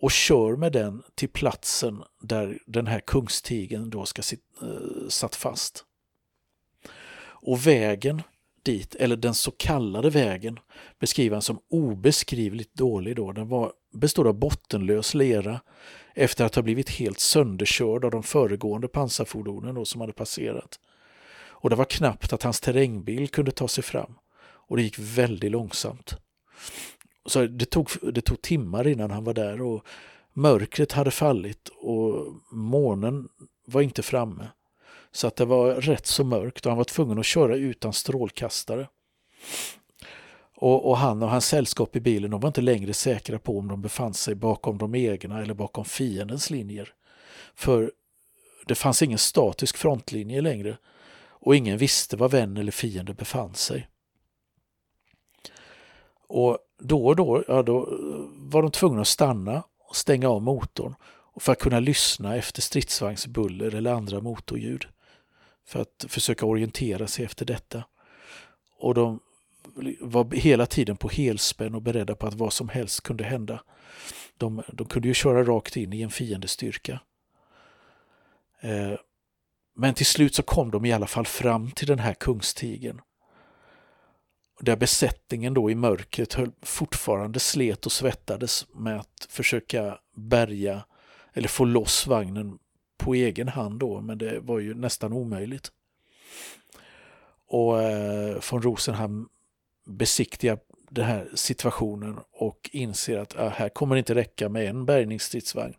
och 0.00 0.10
kör 0.10 0.56
med 0.56 0.72
den 0.72 1.02
till 1.14 1.28
platsen 1.28 2.02
där 2.22 2.58
den 2.66 2.86
här 2.86 3.00
kungstigen 3.00 3.90
då 3.90 4.04
ska 4.04 4.22
sit, 4.22 4.40
äh, 4.62 5.08
satt 5.08 5.36
fast. 5.36 5.84
Och 7.22 7.66
vägen 7.66 8.22
dit, 8.62 8.94
eller 8.94 9.16
den 9.16 9.34
så 9.34 9.50
kallade 9.50 10.10
vägen, 10.10 10.58
beskriver 10.98 11.36
han 11.36 11.42
som 11.42 11.60
obeskrivligt 11.70 12.74
dålig. 12.74 13.16
Då. 13.16 13.32
Den 13.32 13.48
var, 13.48 13.72
bestod 13.92 14.26
av 14.26 14.34
bottenlös 14.34 15.14
lera 15.14 15.60
efter 16.20 16.44
att 16.44 16.54
ha 16.54 16.62
blivit 16.62 16.90
helt 16.90 17.20
sönderkörd 17.20 18.04
av 18.04 18.10
de 18.10 18.22
föregående 18.22 18.88
pansarfordonen 18.88 19.74
då, 19.74 19.84
som 19.84 20.00
hade 20.00 20.12
passerat 20.12 20.78
och 21.60 21.70
det 21.70 21.76
var 21.76 21.84
knappt 21.84 22.32
att 22.32 22.42
hans 22.42 22.60
terrängbil 22.60 23.28
kunde 23.28 23.50
ta 23.50 23.68
sig 23.68 23.84
fram. 23.84 24.14
Och 24.42 24.76
det 24.76 24.82
gick 24.82 24.98
väldigt 24.98 25.50
långsamt. 25.50 26.16
Så 27.26 27.46
det 27.46 27.64
tog, 27.64 27.90
det 28.02 28.20
tog 28.20 28.42
timmar 28.42 28.86
innan 28.86 29.10
han 29.10 29.24
var 29.24 29.34
där 29.34 29.62
och 29.62 29.86
mörkret 30.32 30.92
hade 30.92 31.10
fallit 31.10 31.68
och 31.68 32.26
månen 32.50 33.28
var 33.66 33.82
inte 33.82 34.02
framme. 34.02 34.48
Så 35.12 35.26
att 35.26 35.36
det 35.36 35.44
var 35.44 35.74
rätt 35.74 36.06
så 36.06 36.24
mörkt 36.24 36.66
och 36.66 36.70
han 36.70 36.78
var 36.78 36.84
tvungen 36.84 37.18
att 37.18 37.26
köra 37.26 37.56
utan 37.56 37.92
strålkastare. 37.92 38.88
Och, 40.62 40.88
och, 40.90 40.96
han 40.96 41.22
och 41.22 41.30
hans 41.30 41.46
sällskap 41.46 41.96
i 41.96 42.00
bilen 42.00 42.30
de 42.30 42.40
var 42.40 42.48
inte 42.48 42.60
längre 42.60 42.94
säkra 42.94 43.38
på 43.38 43.58
om 43.58 43.68
de 43.68 43.82
befann 43.82 44.14
sig 44.14 44.34
bakom 44.34 44.78
de 44.78 44.94
egna 44.94 45.42
eller 45.42 45.54
bakom 45.54 45.84
fiendens 45.84 46.50
linjer. 46.50 46.94
För 47.54 47.92
det 48.66 48.74
fanns 48.74 49.02
ingen 49.02 49.18
statisk 49.18 49.76
frontlinje 49.76 50.40
längre 50.40 50.76
och 51.22 51.56
ingen 51.56 51.78
visste 51.78 52.16
var 52.16 52.28
vän 52.28 52.56
eller 52.56 52.72
fiende 52.72 53.14
befann 53.14 53.54
sig. 53.54 53.88
Och 56.26 56.58
då 56.78 57.06
och 57.06 57.16
då, 57.16 57.44
ja, 57.48 57.62
då 57.62 57.88
var 58.36 58.62
de 58.62 58.70
tvungna 58.70 59.00
att 59.00 59.08
stanna 59.08 59.62
och 59.78 59.96
stänga 59.96 60.28
av 60.28 60.42
motorn 60.42 60.94
för 61.36 61.52
att 61.52 61.58
kunna 61.58 61.80
lyssna 61.80 62.36
efter 62.36 62.62
stridsvagnsbuller 62.62 63.74
eller 63.74 63.92
andra 63.92 64.20
motorljud 64.20 64.86
för 65.66 65.80
att 65.80 66.04
försöka 66.08 66.46
orientera 66.46 67.06
sig 67.06 67.24
efter 67.24 67.44
detta. 67.44 67.84
Och 68.78 68.94
de 68.94 69.20
var 70.00 70.36
hela 70.36 70.66
tiden 70.66 70.96
på 70.96 71.08
helspänn 71.08 71.74
och 71.74 71.82
beredda 71.82 72.14
på 72.14 72.26
att 72.26 72.34
vad 72.34 72.52
som 72.52 72.68
helst 72.68 73.00
kunde 73.00 73.24
hända. 73.24 73.62
De, 74.36 74.62
de 74.72 74.86
kunde 74.86 75.08
ju 75.08 75.14
köra 75.14 75.44
rakt 75.44 75.76
in 75.76 75.92
i 75.92 76.02
en 76.02 76.10
fiendestyrka. 76.10 77.00
Eh, 78.60 78.98
men 79.76 79.94
till 79.94 80.06
slut 80.06 80.34
så 80.34 80.42
kom 80.42 80.70
de 80.70 80.84
i 80.84 80.92
alla 80.92 81.06
fall 81.06 81.26
fram 81.26 81.70
till 81.70 81.86
den 81.86 81.98
här 81.98 82.14
kungstigen. 82.14 83.00
Där 84.60 84.76
besättningen 84.76 85.54
då 85.54 85.70
i 85.70 85.74
mörkret 85.74 86.34
höll, 86.34 86.52
fortfarande 86.62 87.40
slet 87.40 87.86
och 87.86 87.92
svettades 87.92 88.66
med 88.74 89.00
att 89.00 89.26
försöka 89.28 89.98
bärga 90.16 90.84
eller 91.32 91.48
få 91.48 91.64
loss 91.64 92.06
vagnen 92.06 92.58
på 92.98 93.14
egen 93.14 93.48
hand 93.48 93.80
då, 93.80 94.00
men 94.00 94.18
det 94.18 94.40
var 94.40 94.58
ju 94.58 94.74
nästan 94.74 95.12
omöjligt. 95.12 95.72
Och 97.46 97.82
eh, 97.82 98.40
von 98.50 98.62
Rosenham 98.62 99.28
besiktiga 99.90 100.58
den 100.90 101.04
här 101.04 101.28
situationen 101.34 102.18
och 102.32 102.70
inser 102.72 103.18
att 103.18 103.34
äh, 103.34 103.48
här 103.48 103.68
kommer 103.68 103.94
det 103.94 103.98
inte 103.98 104.14
räcka 104.14 104.48
med 104.48 104.66
en 104.66 104.86
bärgningsstridsvagn 104.86 105.74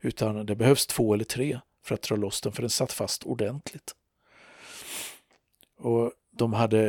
utan 0.00 0.46
det 0.46 0.56
behövs 0.56 0.86
två 0.86 1.14
eller 1.14 1.24
tre 1.24 1.60
för 1.84 1.94
att 1.94 2.02
dra 2.02 2.16
loss 2.16 2.40
den, 2.40 2.52
för 2.52 2.62
den 2.62 2.70
satt 2.70 2.92
fast 2.92 3.24
ordentligt. 3.24 3.94
Och 5.78 6.12
de 6.30 6.52
hade 6.52 6.88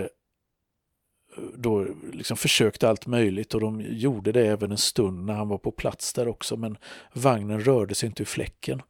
eh, 1.38 1.44
då 1.56 1.88
liksom 2.14 2.38
försökt 2.38 2.84
allt 2.84 3.08
möjligt 3.08 3.54
och 3.54 3.62
de 3.62 3.82
gjorde 3.82 4.32
det 4.32 4.48
även 4.48 4.72
en 4.72 4.78
stund 4.78 5.26
när 5.26 5.34
han 5.34 5.48
var 5.48 5.58
på 5.58 5.72
plats 5.72 6.14
där 6.14 6.28
också, 6.28 6.58
men 6.58 6.78
vagnen 7.14 7.64
rörde 7.64 7.96
sig 7.96 8.08
inte 8.08 8.24
ur 8.24 8.28
fläcken. 8.28 8.82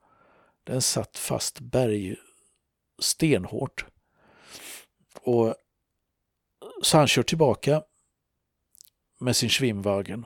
Den 0.63 0.81
satt 0.81 1.17
fast 1.17 1.59
berg 1.59 2.15
stenhårt. 2.99 3.85
Och 5.21 5.55
så 6.81 6.97
han 6.97 7.07
kör 7.07 7.23
tillbaka 7.23 7.83
med 9.19 9.35
sin 9.35 9.49
Schwimmwagen. 9.49 10.25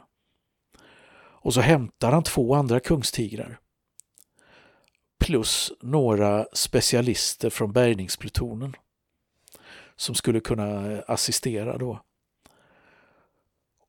Och 1.15 1.53
så 1.53 1.61
hämtar 1.61 2.11
han 2.11 2.23
två 2.23 2.55
andra 2.55 2.79
kungstigrar 2.79 3.59
plus 5.23 5.71
några 5.81 6.47
specialister 6.53 7.49
från 7.49 7.73
bärgningsplutonen 7.73 8.75
som 9.95 10.15
skulle 10.15 10.39
kunna 10.39 11.01
assistera 11.01 11.77
då. 11.77 11.99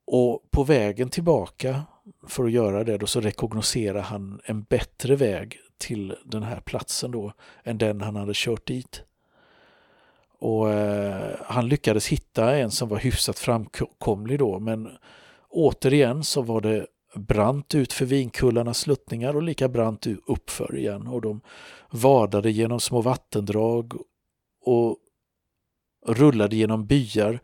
Och 0.07 0.51
på 0.51 0.65
vägen 0.65 1.11
tillbaka 1.11 1.83
för 2.29 2.45
att 2.45 2.53
göra 2.53 2.85
det 2.85 2.99
då 2.99 3.07
så 3.07 3.21
rekognoserar 3.21 4.01
han 4.01 4.41
en 4.45 4.63
bättre 4.63 5.17
väg 5.17 5.59
till 5.79 6.17
den 6.25 6.43
här 6.43 6.61
platsen 6.61 7.11
då 7.11 7.33
än 7.65 7.79
den 7.79 8.01
han 8.01 8.17
hade 8.17 8.33
kört 8.35 8.67
dit. 8.67 9.03
Och 10.45 10.71
eh, 10.71 11.37
han 11.41 11.69
lyckades 11.69 12.07
hitta 12.07 12.57
en 12.57 12.71
som 12.71 12.89
var 12.89 12.99
hyfsat 12.99 13.39
framkomlig 13.39 14.39
då 14.39 14.59
men 14.59 14.91
återigen 15.49 16.25
så 16.25 16.43
var 16.43 16.61
det 16.61 16.87
brant 17.15 17.75
ut 17.75 17.93
för 17.93 18.05
vinkullarnas 18.05 18.79
sluttningar 18.79 19.37
och 19.37 19.43
lika 19.43 19.69
brant 19.69 20.07
uppför 20.27 20.77
igen 20.77 21.07
och 21.07 21.21
de 21.21 21.41
vadade 21.91 22.51
genom 22.51 22.81
små 22.81 23.01
vattendrag 23.01 23.93
och 24.65 24.99
rullade 26.07 26.57
genom 26.57 26.87
byar 26.87 27.41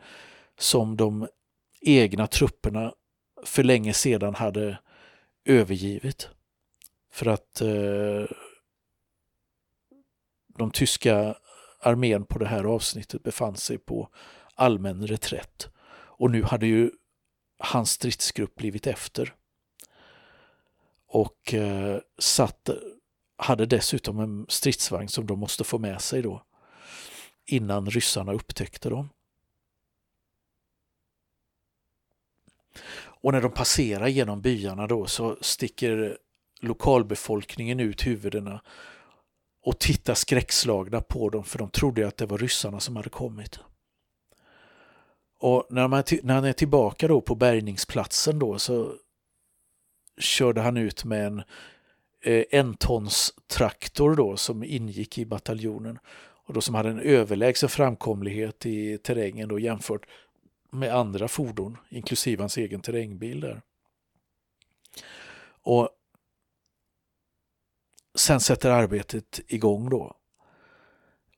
som 0.58 0.96
de 0.96 1.28
egna 1.80 2.26
trupperna 2.26 2.94
för 3.44 3.62
länge 3.62 3.92
sedan 3.92 4.34
hade 4.34 4.78
övergivit. 5.44 6.28
För 7.12 7.26
att 7.26 7.60
eh, 7.60 8.36
de 10.58 10.70
tyska 10.70 11.34
armén 11.80 12.24
på 12.24 12.38
det 12.38 12.46
här 12.46 12.64
avsnittet 12.64 13.22
befann 13.22 13.56
sig 13.56 13.78
på 13.78 14.08
allmän 14.54 15.06
reträtt. 15.06 15.68
Och 15.92 16.30
nu 16.30 16.42
hade 16.42 16.66
ju 16.66 16.90
hans 17.58 17.90
stridsgrupp 17.90 18.54
blivit 18.54 18.86
efter. 18.86 19.34
Och 21.06 21.54
eh, 21.54 21.98
satt, 22.18 22.68
hade 23.36 23.66
dessutom 23.66 24.20
en 24.20 24.46
stridsvagn 24.48 25.08
som 25.08 25.26
de 25.26 25.38
måste 25.38 25.64
få 25.64 25.78
med 25.78 26.00
sig 26.00 26.22
då 26.22 26.42
innan 27.46 27.90
ryssarna 27.90 28.32
upptäckte 28.32 28.88
dem. 28.88 29.08
Och 33.22 33.32
när 33.32 33.40
de 33.40 33.52
passerar 33.52 34.08
genom 34.08 34.40
byarna 34.40 34.86
då 34.86 35.06
så 35.06 35.36
sticker 35.40 36.18
lokalbefolkningen 36.60 37.80
ut 37.80 38.06
huvudena 38.06 38.62
och 39.62 39.78
titta 39.78 40.14
skräckslagna 40.14 41.00
på 41.00 41.28
dem 41.28 41.44
för 41.44 41.58
de 41.58 41.70
trodde 41.70 42.08
att 42.08 42.16
det 42.16 42.26
var 42.26 42.38
ryssarna 42.38 42.80
som 42.80 42.96
hade 42.96 43.08
kommit. 43.08 43.58
Och 45.40 45.66
när, 45.70 45.88
man, 45.88 46.02
när 46.22 46.34
han 46.34 46.44
är 46.44 46.52
tillbaka 46.52 47.08
då 47.08 47.20
på 47.20 47.34
bärgningsplatsen 47.34 48.38
då 48.38 48.58
så 48.58 48.94
körde 50.18 50.60
han 50.60 50.76
ut 50.76 51.04
med 51.04 51.26
en 51.26 51.42
eh, 52.22 52.44
entons 52.50 53.34
traktor 53.46 54.14
då 54.14 54.36
som 54.36 54.64
ingick 54.64 55.18
i 55.18 55.26
bataljonen 55.26 55.98
och 56.46 56.54
då 56.54 56.60
som 56.60 56.74
hade 56.74 56.88
en 56.88 57.00
överlägsen 57.00 57.68
framkomlighet 57.68 58.66
i 58.66 58.98
terrängen 58.98 59.48
då 59.48 59.58
jämfört 59.58 60.06
med 60.70 60.94
andra 60.94 61.28
fordon, 61.28 61.76
inklusive 61.88 62.42
hans 62.42 62.56
egen 62.56 62.80
terrängbil 62.80 63.40
där. 63.40 63.62
Och 65.62 65.88
sen 68.14 68.40
sätter 68.40 68.70
arbetet 68.70 69.40
igång 69.46 69.90
då. 69.90 70.16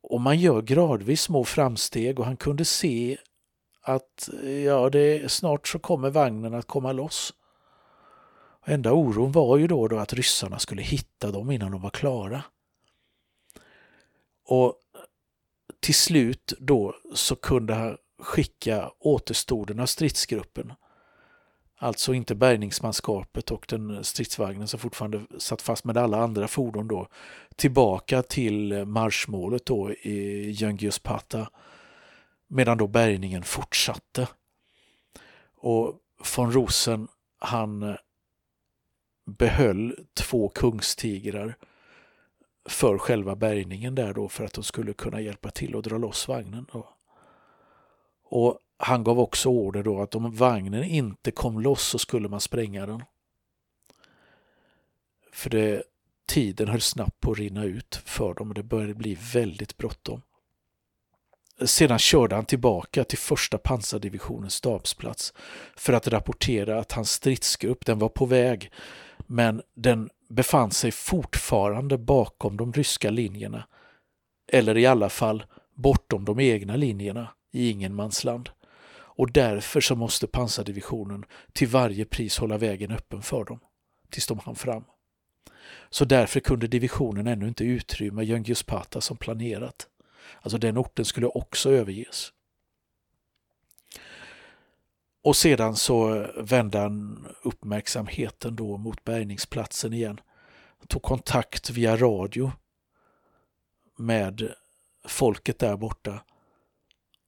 Och 0.02 0.20
man 0.20 0.38
gör 0.38 0.62
gradvis 0.62 1.22
små 1.22 1.44
framsteg 1.44 2.18
och 2.18 2.24
han 2.24 2.36
kunde 2.36 2.64
se 2.64 3.18
att 3.82 4.28
ja, 4.64 4.90
det, 4.90 5.32
snart 5.32 5.68
så 5.68 5.78
kommer 5.78 6.10
vagnen 6.10 6.54
att 6.54 6.66
komma 6.66 6.92
loss. 6.92 7.34
Enda 8.64 8.92
oron 8.92 9.32
var 9.32 9.58
ju 9.58 9.66
då, 9.66 9.88
då 9.88 9.98
att 9.98 10.12
ryssarna 10.12 10.58
skulle 10.58 10.82
hitta 10.82 11.30
dem 11.30 11.50
innan 11.50 11.72
de 11.72 11.80
var 11.80 11.90
klara. 11.90 12.44
Och 14.44 14.74
till 15.80 15.94
slut 15.94 16.52
då 16.58 16.94
så 17.14 17.36
kunde 17.36 17.74
han 17.74 17.96
skicka 18.18 18.90
återstoden 18.98 19.80
av 19.80 19.86
stridsgruppen. 19.86 20.72
Alltså 21.82 22.14
inte 22.14 22.34
bärgningsmanskapet 22.34 23.50
och 23.50 23.66
den 23.68 24.04
stridsvagnen 24.04 24.68
som 24.68 24.80
fortfarande 24.80 25.22
satt 25.38 25.62
fast 25.62 25.84
med 25.84 25.96
alla 25.96 26.16
andra 26.18 26.48
fordon 26.48 26.88
då 26.88 27.08
tillbaka 27.56 28.22
till 28.22 28.84
marschmålet 28.84 29.66
då 29.66 29.92
i 29.92 30.50
Jöngiuspata 30.50 31.50
medan 32.48 32.78
då 32.78 32.86
bärgningen 32.86 33.42
fortsatte. 33.42 34.28
Och 35.56 35.98
von 36.36 36.52
Rosen 36.52 37.08
han 37.38 37.96
behöll 39.26 39.96
två 40.14 40.48
kungstigrar 40.48 41.56
för 42.68 42.98
själva 42.98 43.36
bärgningen 43.36 43.94
där 43.94 44.14
då 44.14 44.28
för 44.28 44.44
att 44.44 44.52
de 44.52 44.64
skulle 44.64 44.92
kunna 44.92 45.20
hjälpa 45.20 45.50
till 45.50 45.76
att 45.76 45.84
dra 45.84 45.98
loss 45.98 46.28
vagnen. 46.28 46.66
Då. 46.72 46.88
Och 48.24 48.58
han 48.84 49.04
gav 49.04 49.20
också 49.20 49.48
order 49.48 49.82
då 49.82 50.02
att 50.02 50.14
om 50.14 50.34
vagnen 50.34 50.84
inte 50.84 51.30
kom 51.30 51.60
loss 51.60 51.82
så 51.82 51.98
skulle 51.98 52.28
man 52.28 52.40
spränga 52.40 52.86
den. 52.86 53.02
För 55.32 55.50
det, 55.50 55.82
tiden 56.26 56.68
höll 56.68 56.80
snabbt 56.80 57.20
på 57.20 57.30
att 57.30 57.38
rinna 57.38 57.64
ut 57.64 58.02
för 58.04 58.34
dem 58.34 58.48
och 58.48 58.54
det 58.54 58.62
började 58.62 58.94
bli 58.94 59.18
väldigt 59.32 59.76
bråttom. 59.76 60.22
Sedan 61.64 61.98
körde 61.98 62.34
han 62.34 62.44
tillbaka 62.44 63.04
till 63.04 63.18
första 63.18 63.58
pansardivisionens 63.58 64.54
stabsplats 64.54 65.32
för 65.76 65.92
att 65.92 66.08
rapportera 66.08 66.78
att 66.78 66.92
hans 66.92 67.10
stridsgrupp 67.10 67.86
den 67.86 67.98
var 67.98 68.08
på 68.08 68.26
väg 68.26 68.72
men 69.18 69.62
den 69.74 70.10
befann 70.28 70.70
sig 70.70 70.90
fortfarande 70.92 71.98
bakom 71.98 72.56
de 72.56 72.72
ryska 72.72 73.10
linjerna. 73.10 73.68
Eller 74.52 74.76
i 74.76 74.86
alla 74.86 75.08
fall 75.08 75.44
bortom 75.74 76.24
de 76.24 76.40
egna 76.40 76.76
linjerna 76.76 77.28
i 77.52 77.70
ingenmansland. 77.70 78.50
Och 79.14 79.32
därför 79.32 79.80
så 79.80 79.96
måste 79.96 80.26
pansardivisionen 80.26 81.24
till 81.52 81.68
varje 81.68 82.04
pris 82.04 82.38
hålla 82.38 82.58
vägen 82.58 82.92
öppen 82.92 83.22
för 83.22 83.44
dem 83.44 83.60
tills 84.10 84.26
de 84.26 84.38
hann 84.38 84.56
fram. 84.56 84.84
Så 85.90 86.04
därför 86.04 86.40
kunde 86.40 86.66
divisionen 86.66 87.26
ännu 87.26 87.48
inte 87.48 87.64
utrymma 87.64 88.22
Jöngiuspata 88.22 89.00
som 89.00 89.16
planerat. 89.16 89.86
Alltså 90.40 90.58
den 90.58 90.78
orten 90.78 91.04
skulle 91.04 91.26
också 91.26 91.70
överges. 91.70 92.32
Och 95.24 95.36
sedan 95.36 95.76
så 95.76 96.26
vände 96.36 96.78
han 96.78 97.26
uppmärksamheten 97.42 98.56
då 98.56 98.76
mot 98.76 99.04
bärgningsplatsen 99.04 99.92
igen. 99.92 100.20
Han 100.78 100.86
tog 100.86 101.02
kontakt 101.02 101.70
via 101.70 101.96
radio 101.96 102.52
med 103.98 104.52
folket 105.04 105.58
där 105.58 105.76
borta. 105.76 106.20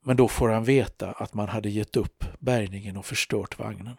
Men 0.04 0.16
då 0.16 0.28
får 0.28 0.48
han 0.48 0.64
veta 0.64 1.12
att 1.12 1.34
man 1.34 1.48
hade 1.48 1.70
gett 1.70 1.96
upp 1.96 2.24
bärgningen 2.38 2.96
och 2.96 3.06
förstört 3.06 3.58
vagnen. 3.58 3.96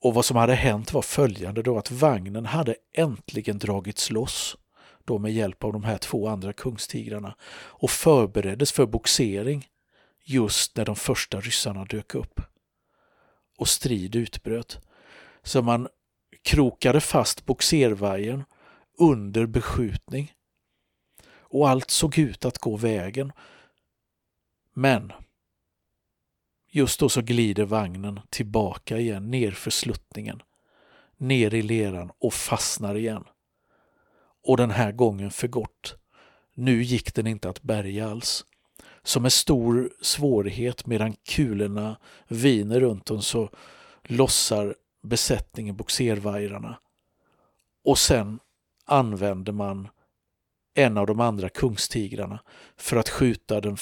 Och 0.00 0.14
vad 0.14 0.24
som 0.24 0.36
hade 0.36 0.54
hänt 0.54 0.92
var 0.92 1.02
följande 1.02 1.62
då 1.62 1.78
att 1.78 1.90
vagnen 1.90 2.46
hade 2.46 2.76
äntligen 2.92 3.58
dragits 3.58 4.10
loss 4.10 4.56
då 5.04 5.18
med 5.18 5.32
hjälp 5.32 5.64
av 5.64 5.72
de 5.72 5.84
här 5.84 5.98
två 5.98 6.28
andra 6.28 6.52
kungstigrarna 6.52 7.34
och 7.52 7.90
förbereddes 7.90 8.72
för 8.72 8.86
boxering 8.86 9.66
just 10.24 10.76
när 10.76 10.84
de 10.84 10.96
första 10.96 11.40
ryssarna 11.40 11.84
dök 11.84 12.14
upp. 12.14 12.40
Och 13.58 13.68
strid 13.68 14.16
utbröt. 14.16 14.80
Så 15.42 15.62
man 15.62 15.88
krokade 16.44 17.00
fast 17.00 17.46
boxervajern 17.46 18.44
under 18.98 19.46
beskjutning. 19.46 20.32
Och 21.30 21.68
allt 21.68 21.90
såg 21.90 22.18
ut 22.18 22.44
att 22.44 22.58
gå 22.58 22.76
vägen. 22.76 23.32
Men 24.78 25.12
just 26.70 27.00
då 27.00 27.08
så 27.08 27.22
glider 27.22 27.64
vagnen 27.64 28.20
tillbaka 28.30 28.98
igen 28.98 29.30
nerför 29.30 29.70
sluttningen, 29.70 30.42
ner 31.16 31.54
i 31.54 31.62
leran 31.62 32.10
och 32.18 32.34
fastnar 32.34 32.94
igen. 32.94 33.24
Och 34.44 34.56
den 34.56 34.70
här 34.70 34.92
gången 34.92 35.30
för 35.30 35.48
gott. 35.48 35.96
Nu 36.54 36.82
gick 36.82 37.14
den 37.14 37.26
inte 37.26 37.48
att 37.48 37.62
bärga 37.62 38.10
alls. 38.10 38.44
Så 39.02 39.20
med 39.20 39.32
stor 39.32 39.90
svårighet 40.00 40.86
medan 40.86 41.12
kulorna 41.12 41.96
viner 42.28 42.80
runt 42.80 43.06
dem 43.06 43.22
så 43.22 43.50
lossar 44.02 44.74
besättningen 45.02 45.76
boxervajrarna. 45.76 46.78
Och 47.84 47.98
sen 47.98 48.40
använder 48.84 49.52
man 49.52 49.88
en 50.74 50.98
av 50.98 51.06
de 51.06 51.20
andra 51.20 51.48
kungstigrarna 51.48 52.40
för 52.76 52.96
att 52.96 53.08
skjuta 53.08 53.60
den 53.60 53.76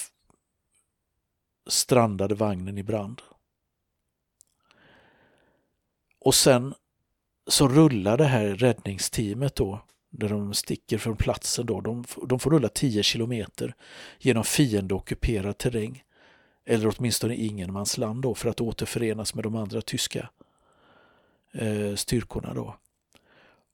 strandade 1.67 2.35
vagnen 2.35 2.79
i 2.79 2.83
brand. 2.83 3.23
Och 6.21 6.35
sen 6.35 6.75
så 7.47 7.69
rullar 7.69 8.17
det 8.17 8.25
här 8.25 8.47
räddningsteamet 8.47 9.57
då 9.57 9.81
där 10.11 10.29
de 10.29 10.55
sticker 10.55 10.99
från 10.99 11.17
platsen 11.17 11.67
då, 11.67 11.81
de, 11.81 12.05
de 12.27 12.39
får 12.39 12.51
rulla 12.51 12.69
10 12.69 13.03
kilometer 13.03 13.75
genom 14.19 14.45
fiendeockuperad 14.45 15.59
terräng. 15.59 16.03
Eller 16.65 16.95
åtminstone 16.97 17.35
ingenmansland 17.37 18.23
då 18.23 18.35
för 18.35 18.49
att 18.49 18.61
återförenas 18.61 19.35
med 19.35 19.45
de 19.45 19.57
andra 19.57 19.81
tyska 19.81 20.31
eh, 21.53 21.95
styrkorna 21.95 22.55
då. 22.55 22.77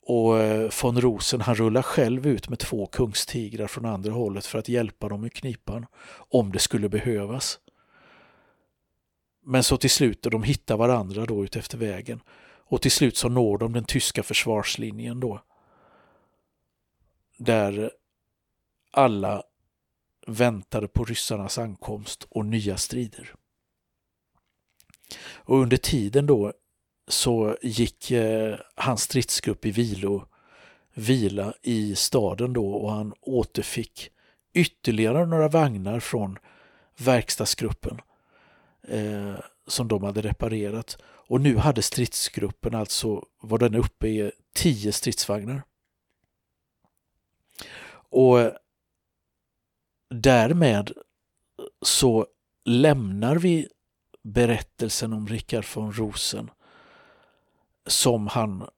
Och 0.06 0.38
eh, 0.38 0.70
von 0.82 1.00
Rosen 1.00 1.40
han 1.40 1.54
rullar 1.54 1.82
själv 1.82 2.26
ut 2.26 2.48
med 2.48 2.58
två 2.58 2.86
kungstigrar 2.86 3.66
från 3.66 3.84
andra 3.84 4.12
hållet 4.12 4.46
för 4.46 4.58
att 4.58 4.68
hjälpa 4.68 5.08
dem 5.08 5.24
i 5.24 5.30
knipan 5.30 5.86
om 6.14 6.52
det 6.52 6.58
skulle 6.58 6.88
behövas 6.88 7.58
men 9.44 9.62
så 9.62 9.76
till 9.76 9.90
slut, 9.90 10.26
och 10.26 10.32
de 10.32 10.42
hittar 10.42 10.76
varandra 10.76 11.26
då 11.26 11.44
utefter 11.44 11.78
vägen. 11.78 12.20
Och 12.72 12.82
till 12.82 12.90
slut 12.90 13.16
så 13.16 13.28
når 13.28 13.58
de 13.58 13.72
den 13.72 13.84
tyska 13.84 14.22
försvarslinjen 14.22 15.20
då. 15.20 15.42
Där 17.36 17.90
alla 18.90 19.42
väntade 20.26 20.88
på 20.88 21.04
ryssarnas 21.04 21.58
ankomst 21.58 22.26
och 22.30 22.46
nya 22.46 22.76
strider. 22.76 23.34
Och 25.20 25.58
under 25.58 25.76
tiden 25.76 26.26
då 26.26 26.52
så 27.08 27.56
gick 27.62 28.10
eh, 28.10 28.58
hans 28.74 29.02
stridsgrupp 29.02 29.66
i 29.66 29.70
vilo, 29.70 30.28
vila 30.94 31.54
i 31.62 31.94
staden 31.94 32.52
då 32.52 32.72
och 32.72 32.92
han 32.92 33.14
återfick 33.20 34.10
ytterligare 34.52 35.26
några 35.26 35.48
vagnar 35.48 36.00
från 36.00 36.38
verkstadsgruppen 36.96 38.00
eh, 38.88 39.34
som 39.66 39.88
de 39.88 40.02
hade 40.02 40.20
reparerat. 40.20 40.96
Och 41.04 41.40
nu 41.40 41.56
hade 41.56 41.82
stridsgruppen 41.82 42.74
alltså, 42.74 43.24
var 43.40 43.58
den 43.58 43.74
uppe 43.74 44.08
i 44.08 44.32
tio 44.54 44.92
stridsvagnar. 44.92 45.62
Och 47.94 48.52
därmed 50.10 50.92
så 51.82 52.26
lämnar 52.64 53.36
vi 53.36 53.68
berättelsen 54.22 55.12
om 55.12 55.28
Rickard 55.28 55.64
von 55.74 55.92
Rosen 55.92 56.50
som 57.86 58.26
han 58.26 58.68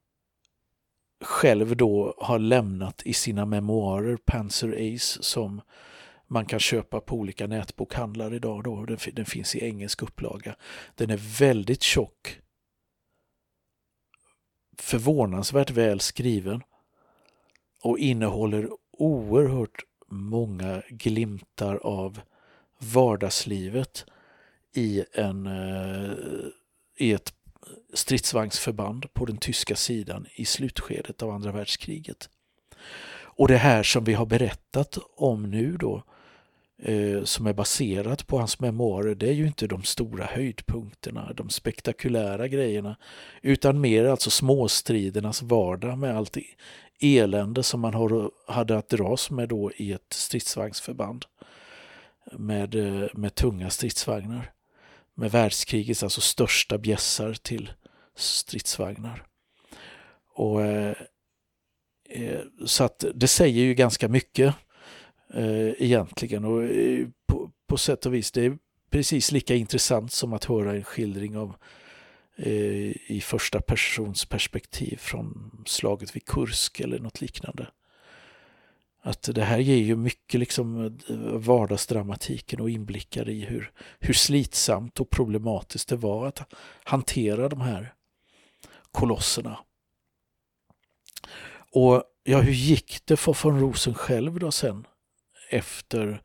själv 1.20 1.76
då 1.76 2.14
har 2.18 2.38
lämnat 2.38 3.02
i 3.04 3.14
sina 3.14 3.44
memoarer 3.44 4.16
Panzer 4.16 4.94
Ace 4.94 5.22
som 5.22 5.60
man 6.26 6.46
kan 6.46 6.60
köpa 6.60 7.00
på 7.00 7.16
olika 7.16 7.46
nätbokhandlar 7.46 8.34
idag. 8.34 8.64
Då. 8.64 8.84
Den, 8.84 8.98
den 9.12 9.26
finns 9.26 9.56
i 9.56 9.64
engelsk 9.64 10.02
upplaga. 10.02 10.56
Den 10.94 11.10
är 11.10 11.38
väldigt 11.38 11.82
tjock. 11.82 12.40
Förvånansvärt 14.78 15.70
väl 15.70 16.00
skriven 16.00 16.62
och 17.82 17.98
innehåller 17.98 18.68
oerhört 18.90 19.84
många 20.08 20.82
glimtar 20.88 21.76
av 21.76 22.20
vardagslivet 22.78 24.04
i, 24.72 25.04
en, 25.12 25.46
eh, 25.46 26.12
i 26.96 27.12
ett 27.12 27.34
stridsvagnsförband 27.94 29.12
på 29.12 29.24
den 29.24 29.36
tyska 29.36 29.76
sidan 29.76 30.26
i 30.34 30.44
slutskedet 30.44 31.22
av 31.22 31.30
andra 31.30 31.52
världskriget. 31.52 32.28
Och 33.36 33.48
det 33.48 33.56
här 33.56 33.82
som 33.82 34.04
vi 34.04 34.14
har 34.14 34.26
berättat 34.26 34.98
om 35.16 35.50
nu 35.50 35.76
då, 35.76 36.02
eh, 36.82 37.24
som 37.24 37.46
är 37.46 37.52
baserat 37.52 38.26
på 38.26 38.38
hans 38.38 38.60
memoarer, 38.60 39.14
det 39.14 39.28
är 39.28 39.32
ju 39.32 39.46
inte 39.46 39.66
de 39.66 39.82
stora 39.82 40.24
höjdpunkterna, 40.24 41.32
de 41.32 41.50
spektakulära 41.50 42.48
grejerna, 42.48 42.96
utan 43.42 43.80
mer 43.80 44.04
alltså 44.04 44.30
småstridernas 44.30 45.42
vardag 45.42 45.98
med 45.98 46.16
allt 46.16 46.36
elände 47.00 47.62
som 47.62 47.80
man 47.80 47.94
har, 47.94 48.30
hade 48.46 48.78
att 48.78 48.88
dras 48.88 49.30
med 49.30 49.48
då 49.48 49.72
i 49.76 49.92
ett 49.92 50.12
stridsvagnsförband 50.12 51.24
med, 52.32 52.74
eh, 52.74 53.08
med 53.14 53.34
tunga 53.34 53.70
stridsvagnar. 53.70 54.50
Med 55.14 55.30
världskrigets 55.30 56.02
alltså 56.02 56.20
största 56.20 56.78
bjässar 56.78 57.34
till 57.34 57.72
stridsvagnar. 58.16 59.26
Och, 60.34 60.62
eh, 60.62 60.96
eh 62.08 62.40
så 62.66 62.84
att 62.84 63.04
det 63.14 63.28
säger 63.28 63.62
ju 63.64 63.74
ganska 63.74 64.08
mycket 64.08 64.54
eh, 65.34 65.82
egentligen 65.82 66.44
och 66.44 66.64
eh, 66.64 67.06
på, 67.26 67.50
på 67.66 67.76
sätt 67.76 68.06
och 68.06 68.14
vis 68.14 68.32
det 68.32 68.44
är 68.44 68.58
precis 68.90 69.32
lika 69.32 69.54
intressant 69.54 70.12
som 70.12 70.32
att 70.32 70.44
höra 70.44 70.74
en 70.74 70.84
skildring 70.84 71.36
av 71.36 71.56
eh, 72.36 73.10
i 73.10 73.22
första 73.24 73.60
persons 73.60 74.24
perspektiv 74.24 74.96
från 74.96 75.50
slaget 75.66 76.16
vid 76.16 76.26
Kursk 76.26 76.80
eller 76.80 76.98
något 76.98 77.20
liknande. 77.20 77.66
Att 79.02 79.22
det 79.34 79.42
här 79.42 79.58
ger 79.58 79.76
ju 79.76 79.96
mycket 79.96 80.40
liksom 80.40 80.84
eh, 81.08 81.16
vardagsdramatiken 81.16 82.60
och 82.60 82.70
inblickar 82.70 83.28
i 83.28 83.44
hur, 83.44 83.72
hur 83.98 84.14
slitsamt 84.14 85.00
och 85.00 85.10
problematiskt 85.10 85.88
det 85.88 85.96
var 85.96 86.26
att 86.26 86.52
hantera 86.84 87.48
de 87.48 87.60
här 87.60 87.94
kolosserna. 88.92 89.58
Och 91.70 92.04
ja, 92.24 92.40
hur 92.40 92.52
gick 92.52 93.06
det 93.06 93.16
för 93.16 93.36
von 93.42 93.60
Rosen 93.60 93.94
själv 93.94 94.38
då 94.38 94.50
sen 94.50 94.86
efter 95.54 96.22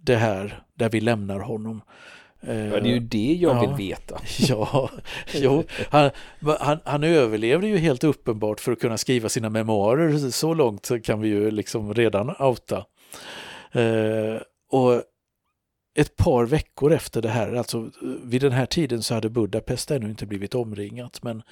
det 0.00 0.16
här 0.16 0.62
där 0.74 0.90
vi 0.90 1.00
lämnar 1.00 1.40
honom? 1.40 1.80
Ja, 2.40 2.52
det 2.52 2.76
är 2.76 2.84
ju 2.84 3.00
det 3.00 3.38
jag 3.40 3.56
ja, 3.56 3.60
vill 3.60 3.86
veta. 3.88 4.20
Ja, 4.38 4.90
jo, 5.34 5.64
han, 5.90 6.10
han, 6.60 6.78
han, 6.84 7.04
överlevde 7.04 7.66
ju 7.68 7.78
helt 7.78 8.04
uppenbart 8.04 8.60
för 8.60 8.72
att 8.72 8.80
kunna 8.80 8.98
skriva 8.98 9.28
sina 9.28 9.50
memoarer. 9.50 10.30
Så 10.30 10.54
långt 10.54 10.90
kan 11.04 11.20
vi 11.20 11.28
ju 11.28 11.50
liksom 11.50 11.94
redan 11.94 12.30
outa. 12.38 12.84
Eh, 13.72 14.42
och 14.70 15.02
ett 15.94 16.16
par 16.16 16.44
veckor 16.44 16.92
efter 16.92 17.22
det 17.22 17.28
här, 17.28 17.52
alltså 17.52 17.90
vid 18.22 18.40
den 18.40 18.52
här 18.52 18.66
tiden 18.66 19.02
så 19.02 19.14
hade 19.14 19.30
Budapest 19.30 19.90
ännu 19.90 20.10
inte 20.10 20.26
blivit 20.26 20.54
omringat, 20.54 21.22
men, 21.22 21.42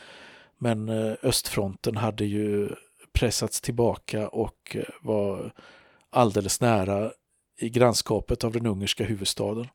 men 0.58 0.88
eh, 0.88 1.14
östfronten 1.22 1.96
hade 1.96 2.24
ju 2.24 2.68
pressats 3.12 3.60
tillbaka 3.60 4.28
och 4.28 4.76
var 5.00 5.52
alldeles 6.12 6.60
nära 6.60 7.12
i 7.58 7.68
grannskapet 7.68 8.44
av 8.44 8.52
den 8.52 8.66
ungerska 8.66 9.04
huvudstaden. 9.04 9.68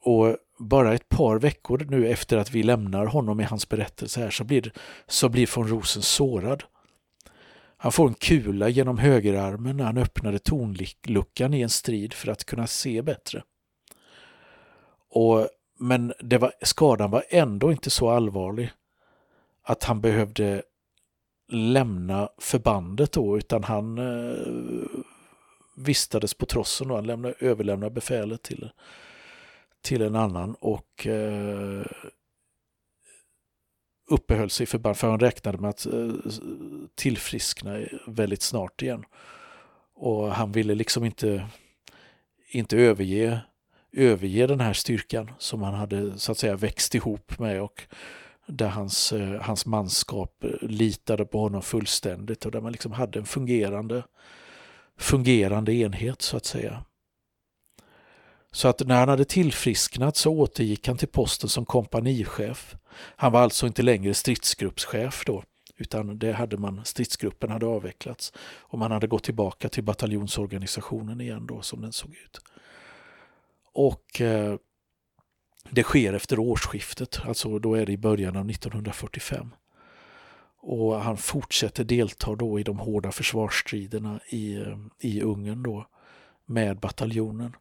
Och 0.00 0.36
bara 0.58 0.94
ett 0.94 1.08
par 1.08 1.38
veckor 1.38 1.86
nu 1.90 2.08
efter 2.08 2.36
att 2.36 2.50
vi 2.50 2.62
lämnar 2.62 3.06
honom 3.06 3.40
i 3.40 3.44
hans 3.44 3.68
berättelse 3.68 4.20
här 4.20 4.30
så 4.30 4.44
blir, 4.44 4.72
så 5.06 5.28
blir 5.28 5.56
von 5.56 5.68
Rosen 5.68 6.02
sårad. 6.02 6.64
Han 7.76 7.92
får 7.92 8.08
en 8.08 8.14
kula 8.14 8.68
genom 8.68 8.98
högerarmen 8.98 9.76
när 9.76 9.84
han 9.84 9.98
öppnade 9.98 10.38
tornluckan 10.38 11.54
i 11.54 11.62
en 11.62 11.70
strid 11.70 12.12
för 12.12 12.32
att 12.32 12.44
kunna 12.44 12.66
se 12.66 13.02
bättre. 13.02 13.42
Och, 15.10 15.48
men 15.78 16.12
det 16.20 16.38
var, 16.38 16.52
skadan 16.62 17.10
var 17.10 17.24
ändå 17.28 17.72
inte 17.72 17.90
så 17.90 18.10
allvarlig 18.10 18.70
att 19.62 19.84
han 19.84 20.00
behövde 20.00 20.62
lämna 21.48 22.28
förbandet 22.38 23.12
då 23.12 23.38
utan 23.38 23.64
han 23.64 23.98
eh, 23.98 24.93
vistades 25.76 26.34
på 26.34 26.46
trossen 26.46 26.90
och 26.90 26.96
han 26.96 27.06
lämnade, 27.06 27.34
överlämnade 27.38 27.94
befälet 27.94 28.42
till 28.42 28.70
till 29.84 30.02
en 30.02 30.16
annan 30.16 30.54
och 30.60 31.06
eh, 31.06 31.84
uppehöll 34.10 34.50
sig 34.50 34.66
för 34.66 34.94
för 34.94 35.10
han 35.10 35.20
räknade 35.20 35.58
med 35.58 35.70
att 35.70 35.86
eh, 35.86 36.12
tillfriskna 36.94 37.78
väldigt 38.06 38.42
snart 38.42 38.82
igen. 38.82 39.04
Och 39.94 40.34
han 40.34 40.52
ville 40.52 40.74
liksom 40.74 41.04
inte, 41.04 41.46
inte 42.50 42.76
överge, 42.76 43.40
överge 43.92 44.46
den 44.46 44.60
här 44.60 44.72
styrkan 44.72 45.30
som 45.38 45.62
han 45.62 45.74
hade 45.74 46.18
så 46.18 46.32
att 46.32 46.38
säga 46.38 46.56
växt 46.56 46.94
ihop 46.94 47.38
med 47.38 47.62
och 47.62 47.82
där 48.46 48.68
hans, 48.68 49.12
eh, 49.12 49.40
hans 49.40 49.66
manskap 49.66 50.44
eh, 50.44 50.50
litade 50.60 51.24
på 51.24 51.40
honom 51.40 51.62
fullständigt 51.62 52.46
och 52.46 52.52
där 52.52 52.60
man 52.60 52.72
liksom 52.72 52.92
hade 52.92 53.18
en 53.18 53.26
fungerande, 53.26 54.02
fungerande 54.98 55.74
enhet 55.74 56.22
så 56.22 56.36
att 56.36 56.44
säga. 56.44 56.84
Så 58.52 58.68
att 58.68 58.80
när 58.86 58.98
han 58.98 59.08
hade 59.08 59.24
tillfrisknat 59.24 60.16
så 60.16 60.32
återgick 60.32 60.88
han 60.88 60.96
till 60.96 61.08
posten 61.08 61.48
som 61.48 61.64
kompanichef. 61.64 62.76
Han 62.96 63.32
var 63.32 63.40
alltså 63.40 63.66
inte 63.66 63.82
längre 63.82 64.14
stridsgruppschef 64.14 65.22
då, 65.26 65.42
utan 65.76 66.18
det 66.18 66.32
hade 66.32 66.56
man, 66.56 66.84
stridsgruppen 66.84 67.50
hade 67.50 67.66
avvecklats 67.66 68.32
och 68.38 68.78
man 68.78 68.90
hade 68.90 69.06
gått 69.06 69.24
tillbaka 69.24 69.68
till 69.68 69.84
bataljonsorganisationen 69.84 71.20
igen 71.20 71.46
då 71.46 71.62
som 71.62 71.80
den 71.80 71.92
såg 71.92 72.10
ut. 72.10 72.40
Och 73.72 74.20
eh, 74.20 74.56
det 75.70 75.82
sker 75.82 76.12
efter 76.12 76.38
årsskiftet, 76.38 77.20
alltså 77.24 77.58
då 77.58 77.74
är 77.74 77.86
det 77.86 77.92
i 77.92 77.98
början 77.98 78.36
av 78.36 78.50
1945. 78.50 79.50
Och 80.66 81.00
han 81.00 81.16
fortsätter 81.16 81.84
delta 81.84 82.34
då 82.34 82.60
i 82.60 82.62
de 82.62 82.78
hårda 82.78 83.12
försvarsstriderna 83.12 84.20
i, 84.28 84.56
eh, 84.56 84.78
i 84.98 85.20
Ungern 85.22 85.62
då 85.62 85.86
med 86.46 86.80
bataljonen 86.80 87.56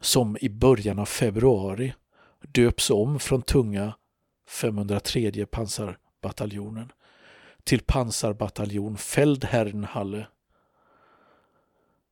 som 0.00 0.36
i 0.40 0.48
början 0.48 0.98
av 0.98 1.06
februari 1.06 1.94
döps 2.40 2.90
om 2.90 3.18
från 3.18 3.42
tunga 3.42 3.94
503 4.48 5.46
pansarbataljonen 5.46 6.92
till 7.64 7.80
pansarbataljon 7.80 8.96
Feldherrnhalle. 8.96 10.26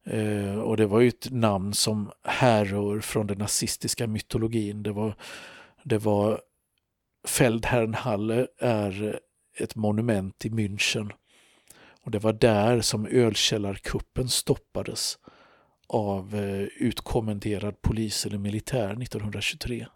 Eh, 0.07 0.59
och 0.59 0.77
det 0.77 0.87
var 0.87 1.01
ju 1.01 1.09
ett 1.09 1.31
namn 1.31 1.75
som 1.75 2.11
härrör 2.23 3.01
från 3.01 3.27
den 3.27 3.38
nazistiska 3.38 4.07
mytologin. 4.07 4.83
Det 4.83 4.92
var, 4.92 5.14
det 5.83 5.99
var 5.99 6.40
Feldherrnhalle 7.25 8.47
är 8.59 9.20
ett 9.59 9.75
monument 9.75 10.45
i 10.45 10.51
München. 10.51 11.12
Och 12.03 12.11
det 12.11 12.19
var 12.19 12.33
där 12.33 12.81
som 12.81 13.07
ölkällarkuppen 13.07 14.29
stoppades 14.29 15.19
av 15.87 16.35
eh, 16.35 16.62
utkommenderad 16.62 17.83
polis 17.83 18.27
eller 18.27 18.38
militär 18.38 19.03
1923. 19.03 19.87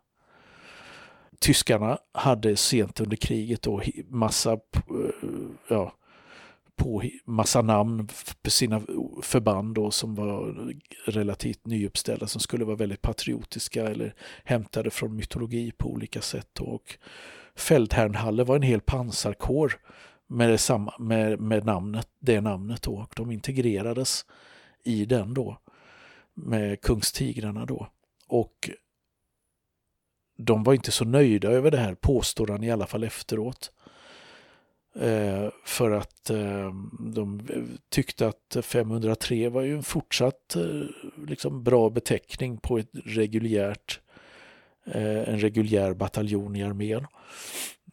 tyskarna 1.38 1.99
hade 2.12 2.57
sent 2.57 3.01
under 3.01 3.16
kriget 3.16 3.62
då 3.62 3.83
massa, 4.09 4.53
eh, 4.53 4.59
ja, 5.68 5.94
på 6.77 7.03
massa 7.25 7.62
namn 7.62 8.09
på 8.42 8.51
sina 8.51 8.83
förband 9.23 9.75
då 9.75 9.90
som 9.90 10.14
var 10.14 10.73
relativt 11.05 11.66
nyuppställda 11.66 12.27
som 12.27 12.40
skulle 12.40 12.64
vara 12.64 12.77
väldigt 12.77 13.03
patriotiska 13.03 13.88
eller 13.88 14.14
hämtade 14.44 14.90
från 14.90 15.16
mytologi 15.16 15.73
på 15.79 15.90
olika 15.90 16.21
sätt. 16.21 16.61
Och 16.61 16.99
Fältherrnhalle 17.59 18.44
var 18.44 18.57
en 18.57 18.62
hel 18.62 18.81
pansarkår 18.81 19.81
med, 20.27 20.61
samma, 20.61 20.94
med, 20.99 21.40
med 21.40 21.64
namnet, 21.64 22.09
det 22.18 22.40
namnet 22.40 22.83
då. 22.83 22.92
Och 22.92 23.12
de 23.16 23.31
integrerades 23.31 24.25
i 24.85 25.05
den 25.05 25.35
då 25.35 25.59
med 26.35 26.81
kungstigrarna 26.81 27.66
då. 27.66 27.88
Och 28.29 28.71
de 30.38 30.62
var 30.62 30.75
inte 30.75 30.90
så 30.90 31.05
nöjda 31.05 31.49
över 31.49 31.71
det 31.71 31.79
här, 31.79 31.94
påstår 31.94 32.47
han 32.47 32.64
i 32.64 32.71
alla 32.71 32.87
fall 32.87 33.05
efteråt. 33.05 33.73
Eh, 34.94 35.49
för 35.64 35.90
att 35.90 36.31
eh, 36.31 36.73
de 37.01 37.40
eh, 37.49 37.62
tyckte 37.88 38.27
att 38.27 38.57
503 38.62 39.49
var 39.49 39.62
ju 39.62 39.77
en 39.77 39.83
fortsatt 39.83 40.57
eh, 40.57 40.62
liksom 41.27 41.62
bra 41.62 41.90
beteckning 41.90 42.59
på 42.59 42.79
ett 42.79 42.90
reguljärt, 42.92 44.01
eh, 44.01 44.08
Eh, 44.94 45.29
en 45.29 45.38
reguljär 45.38 45.94
bataljon 45.94 46.57
i 46.57 46.62
armén. 46.62 47.07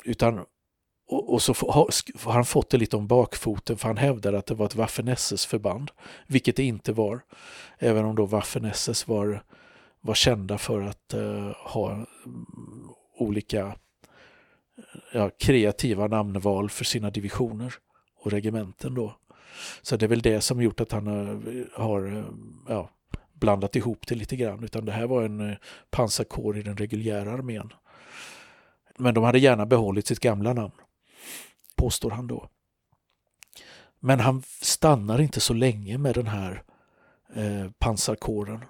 Utan, 0.04 0.40
och, 1.08 1.34
och 1.34 1.42
så 1.42 1.54
har, 1.54 2.32
han 2.32 2.46
fått 2.46 2.70
det 2.70 2.78
lite 2.78 2.98
om 2.98 3.08
bakfoten 3.08 3.78
för 3.78 3.88
han 3.88 3.98
hävdar 3.98 4.34
att 4.34 4.46
det 4.46 4.56
var 4.56 4.66
ett 4.66 4.76
Waffen-SS-förband, 4.76 5.92
vilket 6.28 6.56
det 6.56 6.64
inte 6.64 6.94
var. 6.94 7.22
Även 7.80 8.06
om 8.06 8.16
då 8.16 8.26
Waffen-SS 8.26 9.08
var, 9.08 9.44
var 10.02 10.14
kända 10.14 10.58
för 10.58 10.82
att 10.82 11.14
eh, 11.14 11.52
ha 11.56 11.92
mm, 11.92 12.06
olika 13.18 13.76
ja, 15.14 15.30
kreativa 15.40 16.08
namnval 16.08 16.70
för 16.70 16.86
sina 16.86 17.10
divisioner 17.10 17.74
och 18.20 18.32
regementen 18.32 18.94
då. 18.94 19.16
Så 19.82 19.98
det 19.98 20.06
är 20.06 20.10
väl 20.10 20.22
det 20.22 20.42
som 20.42 20.62
gjort 20.62 20.82
att 20.82 20.92
han 20.92 21.08
eh, 21.08 21.66
har 21.74 22.18
eh, 22.18 22.24
ja, 22.68 22.90
blandat 23.46 23.76
ihop 23.76 24.08
det 24.08 24.16
lite 24.16 24.36
grann. 24.36 24.64
Utan 24.64 24.86
det 24.86 24.92
här 24.92 25.08
var 25.08 25.24
en 25.24 25.50
eh, 25.50 25.58
pansarkår 25.90 26.58
i 26.58 26.62
den 26.62 26.78
reguljära 26.78 27.32
armén. 27.32 27.74
Men 28.98 29.14
de 29.14 29.24
hade 29.24 29.40
gärna 29.40 29.66
behållit 29.66 30.08
sitt 30.08 30.20
gamla 30.20 30.54
namn, 30.54 30.74
påstår 31.76 32.12
han 32.12 32.28
då. 32.28 32.50
Men 34.00 34.20
han 34.20 34.44
stannar 34.62 35.22
inte 35.22 35.40
så 35.40 35.54
länge 35.54 35.98
med 35.98 36.16
den 36.16 36.28
här 36.28 36.64
eh, 37.36 37.72
pansarkåren. 37.80 38.66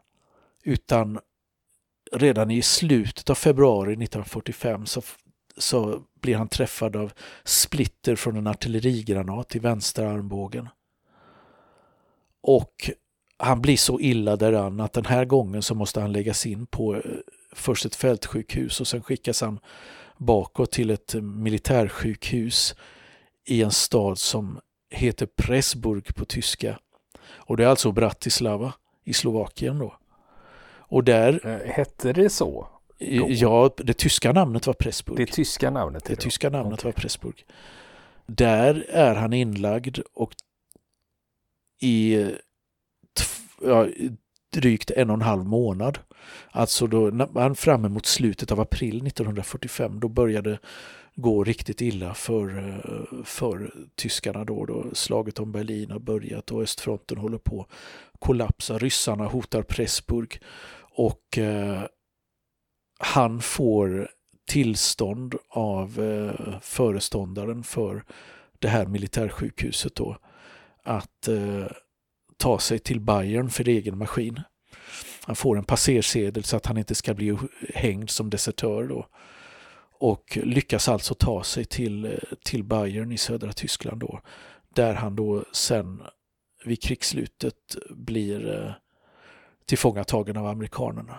Utan 0.63 1.19
redan 2.11 2.51
i 2.51 2.61
slutet 2.61 3.29
av 3.29 3.35
februari 3.35 3.91
1945 3.91 4.85
så 4.85 5.01
så 5.57 6.03
blir 6.21 6.35
han 6.35 6.47
träffad 6.47 6.95
av 6.95 7.13
splitter 7.43 8.15
från 8.15 8.35
en 8.35 8.47
artillerigranat 8.47 9.55
i 9.55 9.59
vänstra 9.59 10.11
armbågen. 10.11 10.69
Och 12.41 12.89
han 13.38 13.62
blir 13.62 13.78
så 13.78 14.00
illa 14.00 14.36
däran 14.36 14.80
att 14.80 14.93
den 14.93 15.06
här 15.06 15.26
gången 15.26 15.62
så 15.62 15.76
måste 15.76 16.02
han 16.02 16.12
läggas 16.12 16.45
in 16.45 16.65
på 16.65 16.95
eh, 16.95 17.02
först 17.54 17.86
ett 17.86 17.95
fältsjukhus 17.95 18.82
och 18.82 18.88
sen 18.88 19.04
skickas 19.04 19.41
han 19.41 19.60
bakåt 20.17 20.71
till 20.71 20.89
ett 20.89 21.15
militärsjukhus 21.21 22.76
i 23.45 23.63
en 23.63 23.71
stad 23.71 24.17
som 24.17 24.60
heter 24.89 25.26
Pressburg 25.26 26.15
på 26.15 26.26
tyska. 26.26 26.80
Och 27.28 27.58
det 27.58 27.63
är 27.63 27.67
alltså 27.67 27.91
Bratislava 27.91 28.74
i 29.04 29.13
Slovakien 29.13 29.80
då. 29.80 29.95
Och 30.88 31.04
där... 31.04 31.48
Eh, 31.48 31.74
hette 31.74 32.13
det 32.13 32.30
så? 32.30 32.67
Ja, 33.28 33.69
det 33.78 33.93
tyska 33.93 34.32
namnet 34.32 34.67
var 34.67 34.74
Pressburg. 34.74 35.17
Det 35.17 35.26
tyska 35.26 35.69
namnet? 35.69 36.06
Det 36.06 36.15
tyska 36.15 36.50
namnet 36.50 36.80
okay. 36.80 36.88
var 36.88 36.91
Pressburg. 36.91 37.45
Där 38.26 38.86
är 38.89 39.15
han 39.15 39.34
inlagd 39.34 40.00
och 40.13 40.34
i 41.82 42.32
ja, 43.62 43.88
drygt 44.54 44.91
en 44.91 45.10
och 45.10 45.13
en 45.13 45.21
halv 45.21 45.45
månad. 45.45 45.99
Alltså 46.51 46.88
då 46.88 46.99
när 46.99 47.41
han 47.41 47.56
fram 47.56 47.86
emot 47.86 48.06
slutet 48.06 48.51
av 48.51 48.60
april 48.60 49.08
1945 49.08 49.99
då 49.99 50.08
började 50.08 50.60
gå 51.15 51.43
riktigt 51.43 51.82
illa 51.82 52.13
för, 52.13 52.58
eh, 52.58 53.23
för 53.23 53.73
tyskarna 53.95 54.45
då, 54.45 54.65
då. 54.65 54.86
Slaget 54.93 55.39
om 55.39 55.51
Berlin 55.51 55.91
har 55.91 55.99
börjat 55.99 56.51
och 56.51 56.62
östfronten 56.62 57.17
håller 57.17 57.38
på 57.38 57.62
att 57.62 58.19
kollapsa. 58.19 58.78
Ryssarna 58.78 59.25
hotar 59.25 59.62
Pressburg 59.62 60.41
och 60.97 61.38
eh, 61.38 61.82
han 62.99 63.41
får 63.41 64.10
tillstånd 64.47 65.36
av 65.49 65.99
eh, 65.99 66.60
föreståndaren 66.62 67.63
för 67.63 68.04
det 68.60 68.67
här 68.67 68.86
militärsjukhuset 68.86 69.95
då 69.95 70.17
att 70.84 71.28
eh, 71.28 71.65
ta 72.38 72.60
sig 72.60 72.80
till 72.80 73.00
Bayern 73.00 73.50
för 73.50 73.67
egen 73.67 73.98
maskin. 73.98 74.41
Han 75.26 75.36
får 75.36 75.58
en 75.58 75.63
passersedel 75.63 76.43
så 76.43 76.58
att 76.58 76.65
han 76.65 76.78
inte 76.78 76.95
ska 76.95 77.13
bli 77.13 77.38
hängd 77.74 78.10
som 78.10 78.30
desertör 78.30 78.84
då. 78.84 79.08
Och 80.00 80.38
lyckas 80.43 80.89
alltså 80.89 81.13
ta 81.13 81.43
sig 81.43 81.65
till, 81.65 82.19
till 82.45 82.63
Bayern 82.63 83.12
i 83.12 83.17
södra 83.17 83.54
Tyskland 83.54 84.02
då. 84.02 84.21
Där 84.76 84.93
han 84.93 85.15
då 85.15 85.45
sen 85.52 86.02
vid 86.65 86.84
krigsslutet 86.84 87.76
blir 87.89 88.63
eh, 88.63 88.71
tillfångatagen 89.65 90.38
av 90.38 90.45
amerikanerna. 90.45 91.17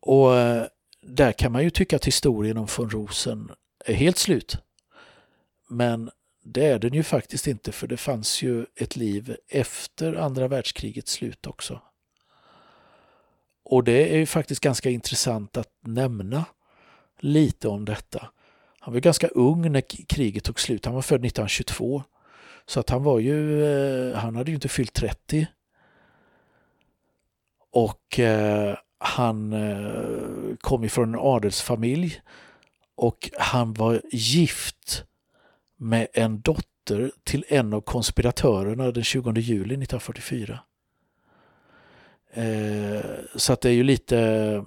Och 0.00 0.36
eh, 0.36 0.66
där 1.02 1.32
kan 1.32 1.52
man 1.52 1.62
ju 1.62 1.70
tycka 1.70 1.96
att 1.96 2.06
historien 2.06 2.56
om 2.56 2.68
von 2.78 2.90
Rosen 2.90 3.50
är 3.84 3.94
helt 3.94 4.18
slut. 4.18 4.56
Men 5.68 6.10
det 6.42 6.66
är 6.66 6.78
den 6.78 6.94
ju 6.94 7.02
faktiskt 7.02 7.46
inte 7.46 7.72
för 7.72 7.86
det 7.86 7.96
fanns 7.96 8.42
ju 8.42 8.66
ett 8.76 8.96
liv 8.96 9.36
efter 9.48 10.14
andra 10.14 10.48
världskrigets 10.48 11.12
slut 11.12 11.46
också. 11.46 11.80
Och 13.64 13.84
det 13.84 14.14
är 14.14 14.18
ju 14.18 14.26
faktiskt 14.26 14.60
ganska 14.60 14.90
intressant 14.90 15.56
att 15.56 15.72
nämna 15.80 16.44
lite 17.18 17.68
om 17.68 17.84
detta. 17.84 18.28
Han 18.80 18.94
var 18.94 19.00
ganska 19.00 19.28
ung 19.28 19.72
när 19.72 19.80
kriget 20.08 20.44
tog 20.44 20.60
slut. 20.60 20.84
Han 20.84 20.94
var 20.94 21.02
född 21.02 21.24
1922. 21.24 22.02
Så 22.66 22.80
att 22.80 22.90
han 22.90 23.02
var 23.02 23.18
ju, 23.18 23.64
eh, 23.64 24.16
han 24.16 24.36
hade 24.36 24.50
ju 24.50 24.54
inte 24.54 24.68
fyllt 24.68 24.92
30. 24.92 25.46
Och 27.70 28.18
eh, 28.18 28.76
han 28.98 29.52
eh, 29.52 30.56
kom 30.60 30.84
ifrån 30.84 31.14
en 31.14 31.20
adelsfamilj 31.20 32.20
och 32.94 33.30
han 33.38 33.72
var 33.72 34.02
gift 34.12 35.04
med 35.82 36.06
en 36.12 36.40
dotter 36.40 37.12
till 37.24 37.44
en 37.48 37.72
av 37.72 37.80
konspiratörerna 37.80 38.90
den 38.90 39.04
20 39.04 39.32
juli 39.40 39.74
1944. 39.74 40.60
Eh, 42.30 43.00
så 43.36 43.52
att 43.52 43.60
det 43.60 43.68
är 43.68 43.72
ju 43.72 43.82
lite 43.82 44.64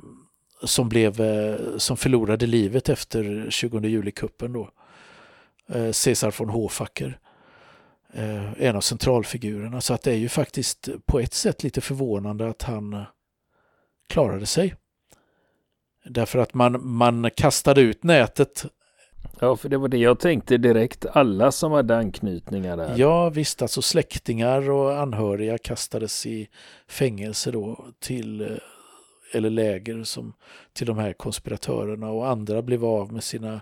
som, 0.64 0.90
blev, 0.90 1.22
eh, 1.22 1.78
som 1.78 1.98
förlorade 1.98 2.48
livet 2.48 2.90
efter 2.90 3.48
20 3.50 3.88
juli-kuppen 3.88 4.54
då. 4.54 4.70
Eh, 5.70 5.92
Cesar 5.92 6.36
von 6.38 6.50
Hofacker. 6.50 7.20
Eh, 8.14 8.62
en 8.62 8.76
av 8.76 8.82
centralfigurerna. 8.82 9.82
Så 9.82 9.94
att 9.94 10.02
det 10.02 10.12
är 10.12 10.18
ju 10.18 10.30
faktiskt 10.30 10.90
på 11.06 11.20
ett 11.20 11.34
sätt 11.34 11.64
lite 11.64 11.82
förvånande 11.82 12.48
att 12.48 12.62
han 12.62 13.06
klarade 14.08 14.46
sig. 14.46 14.76
Därför 16.06 16.40
att 16.40 16.54
man, 16.54 16.88
man 16.88 17.30
kastade 17.36 17.82
ut 17.82 18.04
nätet. 18.04 18.66
Ja, 19.40 19.56
för 19.56 19.70
det 19.70 19.78
var 19.78 19.88
det 19.88 19.98
jag 19.98 20.20
tänkte 20.20 20.58
direkt. 20.58 21.06
Alla 21.06 21.52
som 21.52 21.72
hade 21.72 21.98
anknytningar 21.98 22.78
där. 22.78 22.94
Ja, 22.98 23.30
visst, 23.30 23.62
alltså 23.62 23.82
släktingar 23.82 24.70
och 24.70 25.00
anhöriga 25.00 25.58
kastades 25.58 26.26
i 26.26 26.50
fängelse 26.88 27.52
då 27.52 27.86
till 28.00 28.42
eh, 28.42 28.48
eller 29.34 29.50
läger 29.50 30.04
som 30.04 30.34
till 30.74 30.88
de 30.88 30.98
här 30.98 31.14
konspiratörerna 31.14 32.10
och 32.10 32.28
andra 32.30 32.62
blev 32.62 32.86
av 32.86 33.14
med 33.14 33.24
sina 33.24 33.62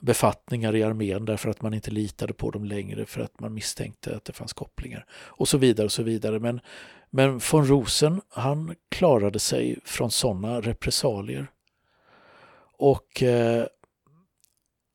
befattningar 0.00 0.76
i 0.76 0.82
armén 0.82 1.24
därför 1.24 1.50
att 1.50 1.62
man 1.62 1.74
inte 1.74 1.90
litade 1.90 2.32
på 2.32 2.50
dem 2.50 2.64
längre 2.64 3.06
för 3.06 3.20
att 3.20 3.40
man 3.40 3.54
misstänkte 3.54 4.16
att 4.16 4.24
det 4.24 4.32
fanns 4.32 4.52
kopplingar 4.52 5.06
och 5.12 5.48
så 5.48 5.58
vidare 5.58 5.84
och 5.84 5.92
så 5.92 6.02
vidare. 6.02 6.38
Men 6.38 6.60
men 7.10 7.40
von 7.52 7.66
Rosen, 7.66 8.20
han 8.28 8.74
klarade 8.88 9.38
sig 9.38 9.78
från 9.84 10.10
sådana 10.10 10.60
repressalier. 10.60 11.46
Och 12.78 13.22
eh, 13.22 13.66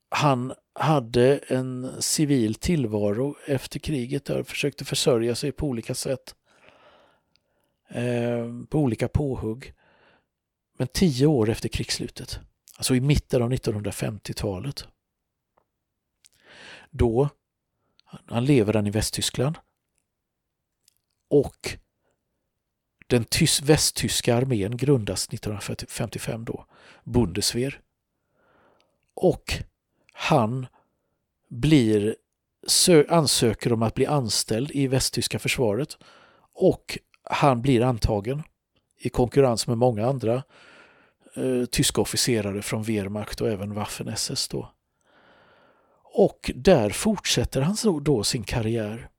han 0.09 0.53
hade 0.73 1.37
en 1.37 2.01
civil 2.01 2.55
tillvaro 2.55 3.35
efter 3.45 3.79
kriget 3.79 4.25
där 4.25 4.43
försökte 4.43 4.85
försörja 4.85 5.35
sig 5.35 5.51
på 5.51 5.67
olika 5.67 5.95
sätt. 5.95 6.35
Eh, 7.89 8.47
på 8.69 8.79
olika 8.79 9.07
påhugg. 9.07 9.73
Men 10.77 10.87
tio 10.87 11.25
år 11.25 11.49
efter 11.49 11.69
krigsslutet, 11.69 12.39
alltså 12.77 12.95
i 12.95 13.01
mitten 13.01 13.41
av 13.41 13.51
1950-talet, 13.51 14.87
då, 16.89 17.29
han 18.25 18.45
lever 18.45 18.73
han 18.73 18.87
i 18.87 18.91
Västtyskland, 18.91 19.57
och 21.29 21.77
Den 23.07 23.23
tys- 23.25 23.63
västtyska 23.63 24.35
armén 24.35 24.77
grundas 24.77 25.27
1955 25.27 26.45
då, 26.45 26.65
Bundeswehr. 27.03 27.81
Och 29.13 29.53
han 30.21 30.67
blir, 31.49 32.15
ansöker 33.09 33.73
om 33.73 33.83
att 33.83 33.93
bli 33.93 34.05
anställd 34.05 34.71
i 34.71 34.87
västtyska 34.87 35.39
försvaret 35.39 35.97
och 36.53 36.99
han 37.23 37.61
blir 37.61 37.81
antagen 37.81 38.43
i 38.97 39.09
konkurrens 39.09 39.67
med 39.67 39.77
många 39.77 40.07
andra 40.07 40.43
eh, 41.35 41.65
tyska 41.71 42.01
officerare 42.01 42.61
från 42.61 42.83
Wehrmacht 42.83 43.41
och 43.41 43.49
även 43.49 43.73
Waffen-SS 43.73 44.51
då. 44.51 44.71
Och 46.03 46.51
där 46.55 46.89
fortsätter 46.89 47.61
han 47.61 47.75
så 47.75 47.99
då 47.99 48.23
sin 48.23 48.43
karriär. 48.43 49.09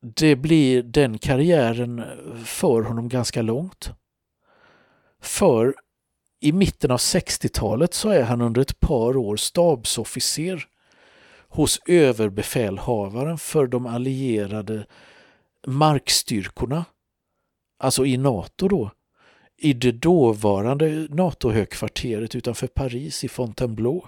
Det 0.00 0.36
blir 0.36 0.82
den 0.82 1.18
karriären 1.18 2.04
för 2.44 2.82
honom 2.82 3.08
ganska 3.08 3.42
långt. 3.42 3.90
För 5.20 5.74
i 6.44 6.52
mitten 6.52 6.90
av 6.90 6.96
60-talet 6.96 7.94
så 7.94 8.08
är 8.08 8.22
han 8.22 8.40
under 8.40 8.62
ett 8.62 8.80
par 8.80 9.16
år 9.16 9.36
stabsofficer 9.36 10.66
hos 11.48 11.80
överbefälhavaren 11.86 13.38
för 13.38 13.66
de 13.66 13.86
allierade 13.86 14.86
markstyrkorna, 15.66 16.84
alltså 17.78 18.06
i 18.06 18.16
NATO 18.16 18.68
då, 18.68 18.90
i 19.56 19.72
det 19.72 19.92
dåvarande 19.92 21.06
NATO-högkvarteret 21.10 22.34
utanför 22.34 22.66
Paris 22.66 23.24
i 23.24 23.28
Fontainebleau. 23.28 24.02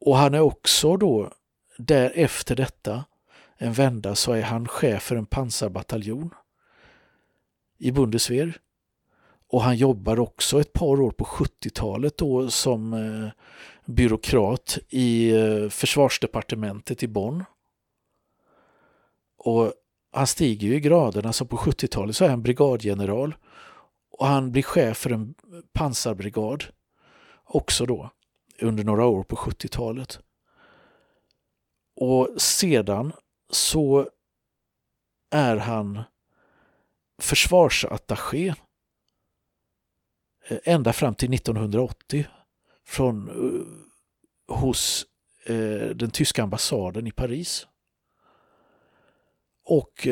Och 0.00 0.16
han 0.16 0.34
är 0.34 0.40
också 0.40 0.96
då, 0.96 1.32
därefter 1.78 2.56
detta, 2.56 3.04
en 3.56 3.72
vända 3.72 4.14
så 4.14 4.32
är 4.32 4.42
han 4.42 4.68
chef 4.68 5.02
för 5.02 5.16
en 5.16 5.26
pansarbataljon 5.26 6.30
i 7.78 7.92
Bundeswehr. 7.92 8.58
Och 9.48 9.62
han 9.62 9.76
jobbar 9.76 10.20
också 10.20 10.60
ett 10.60 10.72
par 10.72 11.00
år 11.00 11.10
på 11.10 11.24
70-talet 11.24 12.18
då 12.18 12.50
som 12.50 12.92
eh, 12.92 13.30
byråkrat 13.84 14.78
i 14.88 15.30
eh, 15.30 15.68
försvarsdepartementet 15.68 17.02
i 17.02 17.08
Bonn. 17.08 17.44
Och 19.38 19.72
han 20.12 20.26
stiger 20.26 20.68
ju 20.68 20.74
i 20.74 20.80
graderna, 20.80 21.32
så 21.32 21.44
på 21.44 21.56
70-talet 21.56 22.16
så 22.16 22.24
är 22.24 22.28
han 22.28 22.42
brigadgeneral 22.42 23.34
och 24.10 24.26
han 24.26 24.52
blir 24.52 24.62
chef 24.62 24.96
för 24.96 25.10
en 25.10 25.34
pansarbrigad 25.72 26.64
också 27.44 27.86
då 27.86 28.10
under 28.60 28.84
några 28.84 29.06
år 29.06 29.22
på 29.22 29.36
70-talet. 29.36 30.20
Och 31.96 32.28
sedan 32.42 33.12
så 33.50 34.08
är 35.30 35.56
han 35.56 36.02
försvarsattaché 37.18 38.54
Eh, 40.48 40.58
ända 40.64 40.92
fram 40.92 41.14
till 41.14 41.30
1980 41.30 42.26
från, 42.84 43.28
eh, 43.28 44.56
hos 44.56 45.06
eh, 45.44 45.88
den 45.88 46.10
tyska 46.10 46.42
ambassaden 46.42 47.06
i 47.06 47.10
Paris. 47.10 47.66
Och 49.68 50.08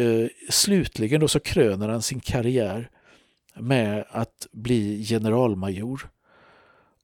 slutligen 0.51 1.21
då 1.21 1.29
så 1.29 1.41
kröner 1.41 1.89
han 1.89 2.03
sin 2.03 2.21
karriär 2.21 2.91
med 3.55 4.05
att 4.09 4.47
bli 4.53 5.05
generalmajor. 5.05 6.11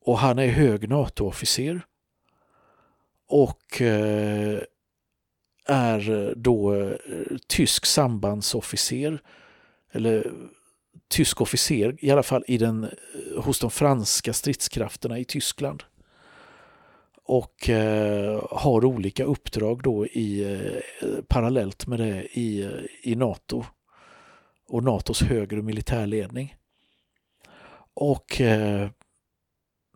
Och 0.01 0.19
han 0.19 0.39
är 0.39 0.47
hög 0.47 0.89
NATO-officer. 0.89 1.81
Och 3.29 3.83
är 5.67 6.35
då 6.37 6.93
tysk 7.47 7.87
sambandsofficer. 7.87 9.23
Eller 9.93 10.33
tysk 11.11 11.41
officer, 11.41 11.97
i 11.99 12.11
alla 12.11 12.23
fall 12.23 12.45
i 12.47 12.59
den, 12.59 12.85
eh, 12.85 13.43
hos 13.43 13.59
de 13.61 13.71
franska 13.71 14.33
stridskrafterna 14.33 15.19
i 15.19 15.25
Tyskland 15.25 15.83
och 17.33 17.69
eh, 17.69 18.45
har 18.51 18.85
olika 18.85 19.25
uppdrag 19.25 19.83
då 19.83 20.07
i, 20.07 20.55
eh, 21.03 21.09
parallellt 21.29 21.87
med 21.87 21.99
det 22.01 22.39
i, 22.39 22.63
eh, 22.63 22.71
i 23.03 23.15
NATO 23.15 23.65
och 24.69 24.85
NATOs 24.85 25.23
högre 25.23 25.63
militärledning. 25.63 26.57
Och 27.95 28.41
eh, 28.41 28.91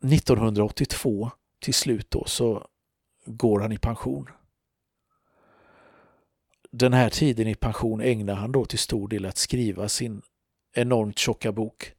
1982 0.02 1.30
till 1.60 1.74
slut 1.74 2.10
då 2.10 2.24
så 2.26 2.66
går 3.26 3.60
han 3.60 3.72
i 3.72 3.78
pension. 3.78 4.28
Den 6.70 6.92
här 6.92 7.10
tiden 7.10 7.48
i 7.48 7.54
pension 7.54 8.00
ägnar 8.00 8.34
han 8.34 8.52
då 8.52 8.64
till 8.64 8.78
stor 8.78 9.08
del 9.08 9.24
att 9.24 9.36
skriva 9.36 9.88
sin 9.88 10.22
enormt 10.74 11.18
tjocka 11.18 11.52
bok 11.52 11.92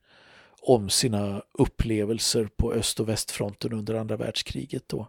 om 0.62 0.90
sina 0.90 1.42
upplevelser 1.52 2.50
på 2.56 2.74
öst 2.74 3.00
och 3.00 3.10
västfronten 3.10 3.74
under 3.74 3.94
andra 3.94 4.18
världskriget. 4.18 4.84
Då. 4.90 5.08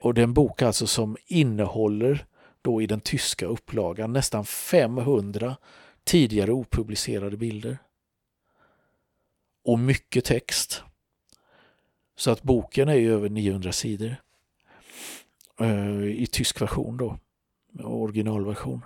Och 0.00 0.14
det 0.14 0.20
är 0.20 0.24
en 0.24 0.34
bok 0.34 0.62
alltså 0.62 0.86
som 0.86 1.16
innehåller 1.26 2.26
då 2.62 2.82
i 2.82 2.86
den 2.86 3.00
tyska 3.00 3.46
upplagan 3.46 4.12
nästan 4.12 4.44
500 4.44 5.56
tidigare 6.04 6.52
opublicerade 6.52 7.36
bilder. 7.36 7.78
Och 9.64 9.78
mycket 9.78 10.24
text. 10.24 10.82
Så 12.16 12.30
att 12.30 12.42
boken 12.42 12.88
är 12.88 13.10
över 13.10 13.28
900 13.28 13.72
sidor. 13.72 14.16
Eh, 15.60 16.04
I 16.04 16.26
tysk 16.26 16.62
version 16.62 16.96
då, 16.96 17.18
originalversion. 17.82 18.84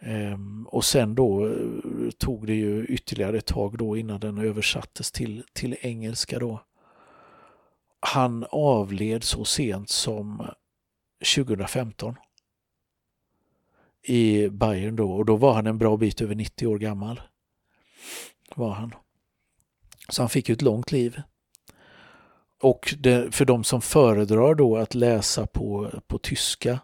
Ehm, 0.00 0.66
och 0.66 0.84
sen 0.84 1.14
då 1.14 1.46
eh, 1.46 2.10
tog 2.18 2.46
det 2.46 2.54
ju 2.54 2.86
ytterligare 2.86 3.38
ett 3.38 3.46
tag 3.46 3.78
då 3.78 3.96
innan 3.96 4.20
den 4.20 4.38
översattes 4.38 5.12
till, 5.12 5.44
till 5.52 5.76
engelska 5.80 6.38
då 6.38 6.60
han 8.00 8.46
avled 8.50 9.24
så 9.24 9.44
sent 9.44 9.88
som 9.88 10.46
2015 11.36 12.14
i 14.02 14.48
Bayern 14.48 14.96
då 14.96 15.12
och 15.12 15.24
då 15.24 15.36
var 15.36 15.54
han 15.54 15.66
en 15.66 15.78
bra 15.78 15.96
bit 15.96 16.20
över 16.20 16.34
90 16.34 16.66
år 16.66 16.78
gammal. 16.78 17.20
Var 18.54 18.70
han. 18.70 18.94
Så 20.08 20.22
han 20.22 20.28
fick 20.28 20.48
ju 20.48 20.52
ett 20.52 20.62
långt 20.62 20.92
liv. 20.92 21.22
Och 22.62 22.94
det, 22.98 23.34
för 23.34 23.44
de 23.44 23.64
som 23.64 23.80
föredrar 23.80 24.54
då 24.54 24.76
att 24.76 24.94
läsa 24.94 25.46
på, 25.46 25.90
på 26.06 26.18
tyska 26.18 26.78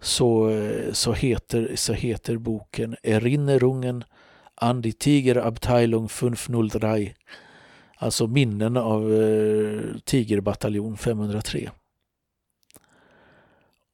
så, 0.00 0.48
eh, 0.48 0.92
så, 0.92 1.12
heter, 1.12 1.76
så 1.76 1.92
heter 1.92 2.36
boken 2.36 2.96
Erinnerungen 3.02 4.04
an 4.54 4.82
die 4.82 4.92
Tigerabteilung 4.92 6.08
503 6.08 7.14
Alltså 8.00 8.26
minnen 8.26 8.76
av 8.76 9.14
eh, 9.14 9.98
Tigerbataljon 10.04 10.96
503. 10.96 11.70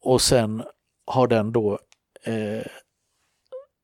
Och 0.00 0.22
sen 0.22 0.62
har 1.06 1.26
den 1.26 1.52
då 1.52 1.78
eh, 2.22 2.66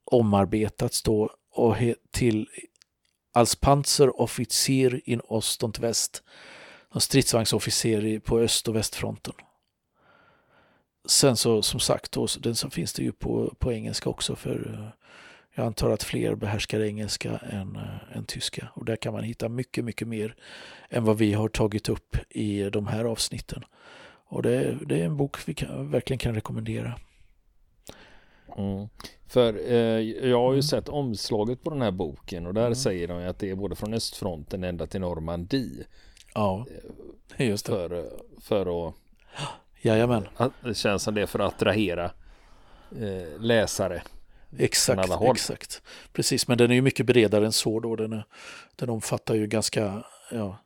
omarbetats 0.04 1.02
då 1.02 1.30
och 1.50 1.76
till 2.10 2.48
als 3.32 3.56
Panzeroffizier 3.56 5.00
in 5.04 5.20
Ost 5.20 5.62
und 5.62 5.78
West. 5.78 6.22
Stridsvagnsofficer 6.94 8.18
på 8.18 8.40
öst 8.40 8.68
och 8.68 8.76
västfronten. 8.76 9.34
Sen 11.04 11.36
så 11.36 11.62
som 11.62 11.80
sagt, 11.80 12.12
då, 12.12 12.26
den 12.40 12.54
så 12.54 12.70
finns 12.70 12.92
det 12.92 13.02
ju 13.02 13.12
på, 13.12 13.54
på 13.58 13.72
engelska 13.72 14.10
också 14.10 14.36
för 14.36 14.74
eh, 14.74 15.00
jag 15.54 15.66
antar 15.66 15.90
att 15.90 16.02
fler 16.02 16.34
behärskar 16.34 16.80
engelska 16.80 17.38
än, 17.38 17.76
äh, 17.76 18.16
än 18.16 18.24
tyska 18.24 18.68
och 18.74 18.84
där 18.84 18.96
kan 18.96 19.12
man 19.12 19.24
hitta 19.24 19.48
mycket, 19.48 19.84
mycket 19.84 20.08
mer 20.08 20.34
än 20.88 21.04
vad 21.04 21.18
vi 21.18 21.32
har 21.32 21.48
tagit 21.48 21.88
upp 21.88 22.16
i 22.30 22.62
de 22.62 22.86
här 22.86 23.04
avsnitten. 23.04 23.64
Och 24.26 24.42
det, 24.42 24.78
det 24.86 25.00
är 25.00 25.04
en 25.04 25.16
bok 25.16 25.48
vi 25.48 25.54
kan, 25.54 25.90
verkligen 25.90 26.18
kan 26.18 26.34
rekommendera. 26.34 26.94
Mm. 28.56 28.88
För 29.26 29.72
eh, 29.72 30.00
jag 30.30 30.40
har 30.40 30.52
ju 30.52 30.56
mm. 30.56 30.62
sett 30.62 30.88
omslaget 30.88 31.62
på 31.62 31.70
den 31.70 31.82
här 31.82 31.90
boken 31.90 32.46
och 32.46 32.54
där 32.54 32.66
mm. 32.66 32.74
säger 32.74 33.08
de 33.08 33.28
att 33.28 33.38
det 33.38 33.50
är 33.50 33.54
både 33.54 33.76
från 33.76 33.94
östfronten 33.94 34.64
ända 34.64 34.86
till 34.86 35.00
Normandie. 35.00 35.84
Ja, 36.34 36.66
eh, 37.36 37.48
just 37.48 37.66
det. 37.66 37.72
För, 37.72 38.10
för 38.40 38.88
att... 38.88 38.94
Jajamän. 39.82 40.28
Det 40.60 40.74
känns 40.74 41.02
som 41.02 41.14
det 41.14 41.26
för 41.26 41.38
att 41.38 41.54
attrahera 41.54 42.10
eh, 43.00 43.40
läsare. 43.40 44.02
Exakt, 44.58 45.10
exakt. 45.22 45.82
Precis, 46.12 46.48
men 46.48 46.58
den 46.58 46.70
är 46.70 46.74
ju 46.74 46.82
mycket 46.82 47.06
bredare 47.06 47.46
än 47.46 47.52
så 47.52 47.80
då. 47.80 47.96
Den, 47.96 48.12
är, 48.12 48.24
den 48.76 48.90
omfattar 48.90 49.34
ju 49.34 49.46
ganska, 49.46 50.04
ja, 50.30 50.58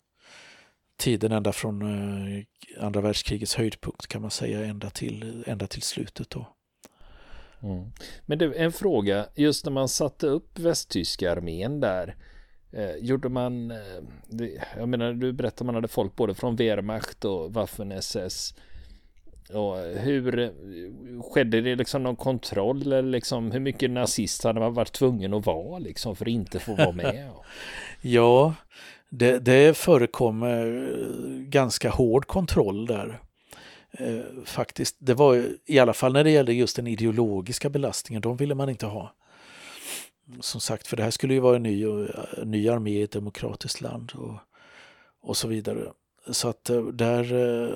tiden 0.97 1.33
ända 1.33 1.53
från 1.53 1.83
eh, 1.83 2.45
andra 2.85 3.01
världskrigets 3.01 3.55
höjdpunkt 3.55 4.07
kan 4.07 4.23
man 4.23 4.31
säga 4.31 4.65
ända 4.65 4.91
till, 4.91 5.45
ända 5.47 5.67
till 5.67 5.83
slutet 5.83 6.31
då. 6.31 6.47
Mm. 7.63 7.91
Men 8.27 8.39
det, 8.39 8.53
en 8.55 8.73
fråga, 8.73 9.27
just 9.35 9.65
när 9.65 9.73
man 9.73 9.89
satte 9.89 10.27
upp 10.27 10.59
västtyska 10.59 11.33
armén 11.33 11.81
där, 11.81 12.17
eh, 12.73 12.97
gjorde 12.97 13.29
man, 13.29 13.71
eh, 13.71 13.79
jag 14.77 14.89
menar 14.89 15.13
du 15.13 15.33
berättade 15.33 15.67
man 15.67 15.75
hade 15.75 15.89
folk 15.89 16.17
både 16.17 16.35
från 16.35 16.57
Wehrmacht 16.57 17.25
och 17.25 17.53
Waffen-SS. 17.53 18.55
Och 19.53 19.77
hur 19.79 20.53
skedde 21.23 21.61
det 21.61 21.77
liksom 21.77 22.03
någon 22.03 22.17
kontroll 22.17 22.83
eller 22.83 23.03
liksom 23.03 23.51
hur 23.51 23.61
mycket 23.61 23.91
nazist 23.91 24.45
hade 24.45 24.61
man 24.61 24.75
varit 24.75 24.93
tvungen 24.93 25.35
att 25.35 25.47
vara 25.47 25.79
liksom 25.79 26.17
för 26.17 26.25
att 26.25 26.29
inte 26.29 26.59
få 26.59 26.75
vara 26.75 26.93
med? 26.93 27.31
ja, 28.01 28.55
det, 29.11 29.39
det 29.39 29.77
förekom 29.77 30.45
ganska 31.49 31.91
hård 31.91 32.27
kontroll 32.27 32.87
där. 32.87 33.21
Eh, 33.99 34.45
faktiskt, 34.45 34.97
det 34.99 35.15
var 35.15 35.45
i 35.67 35.79
alla 35.79 35.93
fall 35.93 36.13
när 36.13 36.25
det 36.25 36.31
gällde 36.31 36.53
just 36.53 36.77
den 36.77 36.87
ideologiska 36.87 37.71
belastningen, 37.71 38.23
de 38.23 38.37
ville 38.37 38.55
man 38.55 38.69
inte 38.69 38.87
ha. 38.87 39.15
Som 40.41 40.61
sagt, 40.61 40.87
för 40.87 40.97
det 40.97 41.03
här 41.03 41.11
skulle 41.11 41.35
ju 41.35 41.41
vara 41.41 41.57
en 41.57 41.63
ny, 41.63 41.85
en 41.85 42.51
ny 42.51 42.69
armé 42.69 42.91
i 42.91 43.03
ett 43.03 43.13
demokratiskt 43.13 43.81
land 43.81 44.13
och, 44.15 44.35
och 45.23 45.37
så 45.37 45.49
vidare. 45.49 45.93
Så 46.31 46.49
att 46.49 46.71
eh, 46.71 46.83
där 46.83 47.33
eh, 47.33 47.75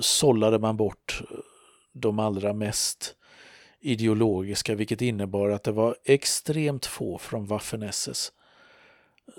sållade 0.00 0.58
man 0.58 0.76
bort 0.76 1.22
de 1.92 2.18
allra 2.18 2.52
mest 2.52 3.16
ideologiska, 3.80 4.74
vilket 4.74 5.02
innebar 5.02 5.48
att 5.48 5.62
det 5.62 5.72
var 5.72 5.96
extremt 6.04 6.86
få 6.86 7.18
från 7.18 7.46
Waffen-SS 7.46 8.32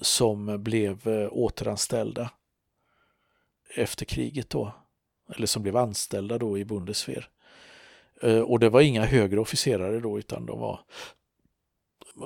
som 0.01 0.63
blev 0.63 1.07
eh, 1.07 1.27
återanställda 1.31 2.31
efter 3.75 4.05
kriget 4.05 4.49
då, 4.49 4.73
eller 5.35 5.47
som 5.47 5.63
blev 5.63 5.77
anställda 5.77 6.37
då 6.37 6.57
i 6.57 6.65
Bundeswehr. 6.65 7.29
Eh, 8.21 8.39
och 8.39 8.59
det 8.59 8.69
var 8.69 8.81
inga 8.81 9.05
högre 9.05 9.39
officerare 9.39 9.99
då 9.99 10.19
utan 10.19 10.45
de 10.45 10.59
var, 10.59 10.79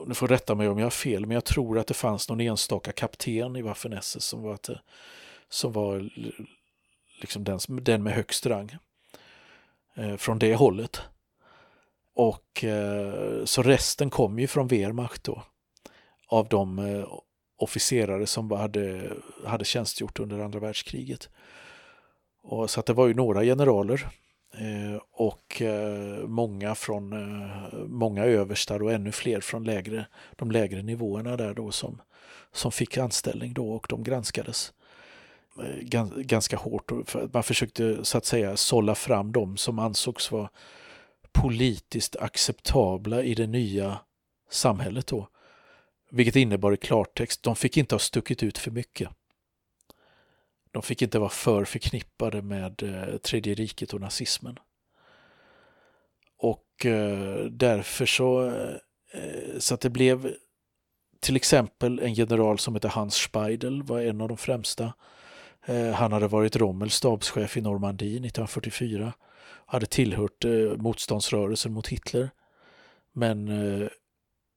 Du 0.08 0.14
får 0.14 0.28
rätta 0.28 0.56
mig 0.56 0.70
om 0.70 0.78
jag 0.78 0.86
har 0.86 0.92
fel, 0.92 1.26
men 1.26 1.36
jag 1.36 1.46
tror 1.46 1.80
att 1.80 1.88
det 1.88 1.94
fanns 1.94 2.30
någon 2.30 2.42
enstaka 2.42 2.92
kapten 2.92 3.56
i 3.56 3.62
Waffen-SS 3.62 4.20
som 4.20 4.42
var, 4.42 4.60
som 5.50 5.72
var 5.72 6.10
liksom 7.22 7.44
den, 7.44 7.60
den 7.68 8.04
med 8.04 8.14
högst 8.14 8.46
rang 8.46 8.78
eh, 9.96 10.16
från 10.16 10.40
det 10.40 10.56
hållet. 10.56 11.02
Och 12.16 12.64
eh, 12.64 13.46
så 13.46 13.62
resten 13.64 14.10
kom 14.10 14.40
ju 14.40 14.48
från 14.48 14.68
Wehrmacht 14.68 15.24
då 15.24 15.44
av 16.28 16.48
de 16.48 16.80
eh, 16.80 17.06
officerare 17.58 18.28
som 18.28 18.52
hade, 18.52 19.14
hade 19.46 19.66
tjänstgjort 19.66 20.20
under 20.20 20.40
andra 20.40 20.60
världskriget. 20.60 21.30
Och, 22.44 22.70
så 22.70 22.80
att 22.80 22.86
det 22.86 22.94
var 22.94 23.08
ju 23.08 23.14
några 23.14 23.44
generaler 23.44 24.08
eh, 24.54 25.02
och 25.12 25.62
eh, 25.62 26.28
många 26.28 26.76
från 26.76 27.14
eh, 27.14 27.80
många 27.88 28.26
överstar 28.26 28.84
och 28.84 28.92
ännu 28.92 29.12
fler 29.12 29.42
från 29.42 29.64
lägre, 29.64 30.06
de 30.36 30.52
lägre 30.52 30.82
nivåerna 30.82 31.38
där 31.38 31.54
då 31.54 31.72
som, 31.72 32.02
som 32.52 32.72
fick 32.72 32.98
anställning 32.98 33.54
då 33.54 33.72
och 33.72 33.86
de 33.90 34.04
granskades 34.04 34.74
ganska 36.16 36.58
hårt. 36.58 36.92
Man 37.34 37.44
försökte 37.44 38.06
så 38.06 38.18
att 38.18 38.26
säga 38.26 38.58
sålla 38.58 38.96
fram 38.96 39.32
dem 39.32 39.58
som 39.58 39.80
ansågs 39.80 40.32
vara 40.32 40.50
politiskt 41.32 42.16
acceptabla 42.16 43.24
i 43.24 43.36
det 43.36 43.48
nya 43.48 44.00
samhället 44.50 45.08
då. 45.08 45.28
Vilket 46.12 46.36
innebar 46.36 46.74
i 46.74 46.78
klartext, 46.78 47.44
de 47.44 47.56
fick 47.56 47.78
inte 47.78 47.96
ha 47.96 48.00
stuckit 48.00 48.44
ut 48.44 48.58
för 48.58 48.72
mycket. 48.72 49.10
De 50.72 50.84
fick 50.84 51.02
inte 51.02 51.20
vara 51.20 51.30
för 51.30 51.66
förknippade 51.66 52.42
med 52.42 52.84
eh, 52.84 53.18
Tredje 53.18 53.54
riket 53.54 53.94
och 53.94 54.02
nazismen. 54.02 54.60
Och 56.38 56.86
eh, 56.86 57.46
därför 57.46 58.06
så, 58.06 58.48
eh, 59.12 59.60
så 59.60 59.74
att 59.74 59.82
det 59.82 59.90
blev 59.90 60.34
till 61.20 61.36
exempel 61.36 62.00
en 62.00 62.14
general 62.14 62.60
som 62.60 62.76
heter 62.76 62.90
Hans 62.90 63.16
Speidel 63.16 63.84
var 63.84 64.02
en 64.02 64.22
av 64.22 64.28
de 64.28 64.38
främsta 64.38 64.86
Eh, 64.86 64.94
Eh, 65.66 65.92
han 65.92 66.12
hade 66.12 66.28
varit 66.28 66.56
Rommels 66.56 66.96
stabschef 66.96 67.58
i 67.58 67.62
Normandie 67.62 68.16
1944. 68.16 69.14
Hade 69.66 69.86
tillhört 69.86 70.46
eh, 70.46 70.52
motståndsrörelsen 70.78 71.74
mot 71.74 71.88
Hitler. 71.88 72.30
Men 73.14 73.48
eh, 73.48 73.88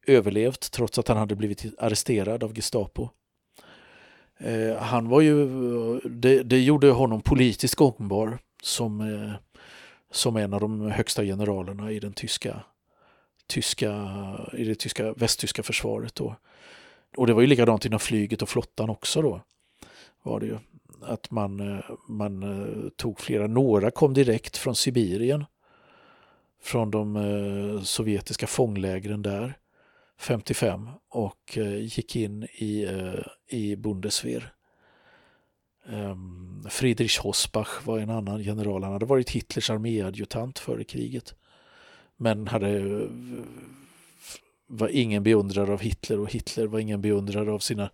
överlevt 0.07 0.73
trots 0.73 0.99
att 0.99 1.09
han 1.09 1.17
hade 1.17 1.37
blivit 1.37 1.65
arresterad 1.79 2.45
av 2.45 2.55
Gestapo. 2.55 3.09
Han 4.79 5.09
var 5.09 5.21
ju, 5.21 5.47
det, 6.01 6.43
det 6.43 6.61
gjorde 6.61 6.91
honom 6.91 7.21
politiskt 7.21 7.75
gångbar 7.75 8.39
som, 8.63 9.33
som 10.11 10.37
en 10.37 10.55
av 10.55 10.61
de 10.61 10.91
högsta 10.91 11.25
generalerna 11.25 11.93
i 11.93 12.01
den 12.01 12.13
tyska, 12.13 12.65
tyska, 13.47 14.09
i 14.53 14.65
det 14.65 14.75
tyska, 14.75 15.13
västtyska 15.13 15.63
försvaret. 15.63 16.15
Då. 16.15 16.37
Och 17.17 17.27
det 17.27 17.33
var 17.35 17.41
ju 17.41 17.47
likadant 17.47 17.85
inom 17.85 18.01
flyget 18.01 18.43
och 18.43 18.49
flottan 18.49 18.91
också 18.91 19.23
då. 19.23 19.41
Var 20.23 20.41
det 20.41 20.47
ju 20.47 20.59
att 21.05 21.31
man, 21.31 21.61
eh, 21.61 21.85
man 22.09 22.43
eh, 22.43 22.89
tog 22.97 23.21
flera, 23.21 23.47
några 23.47 23.91
kom 23.91 24.15
direkt 24.15 24.57
från 24.57 24.75
Sibirien, 24.75 25.45
från 26.63 26.91
de 26.91 27.17
eh, 27.17 27.83
sovjetiska 27.83 28.47
fånglägren 28.47 29.23
där 29.23 29.57
55 30.19 30.89
och 31.09 31.59
gick 31.81 32.17
in 32.17 32.45
i, 32.45 32.89
i 33.49 33.77
Bundeswehr. 33.77 34.53
Ehm, 35.87 36.67
Friedrich 36.71 37.19
Hosbach 37.19 37.87
var 37.87 37.99
en 37.99 38.11
annan 38.11 38.43
general, 38.43 38.83
han 38.83 38.93
hade 38.93 39.07
varit 39.07 39.31
Hitlers 39.31 39.71
arméadjutant 39.71 40.59
före 40.59 40.85
kriget. 40.85 41.35
Men 42.17 42.49
hade, 42.49 43.09
var 44.67 44.89
ingen 44.89 45.23
beundrare 45.23 45.73
av 45.73 45.81
Hitler 45.81 46.21
och 46.21 46.33
Hitler 46.33 46.67
var 46.67 46.79
ingen 46.79 47.01
beundrare 47.01 47.53
av 47.53 47.59
sina 47.59 47.91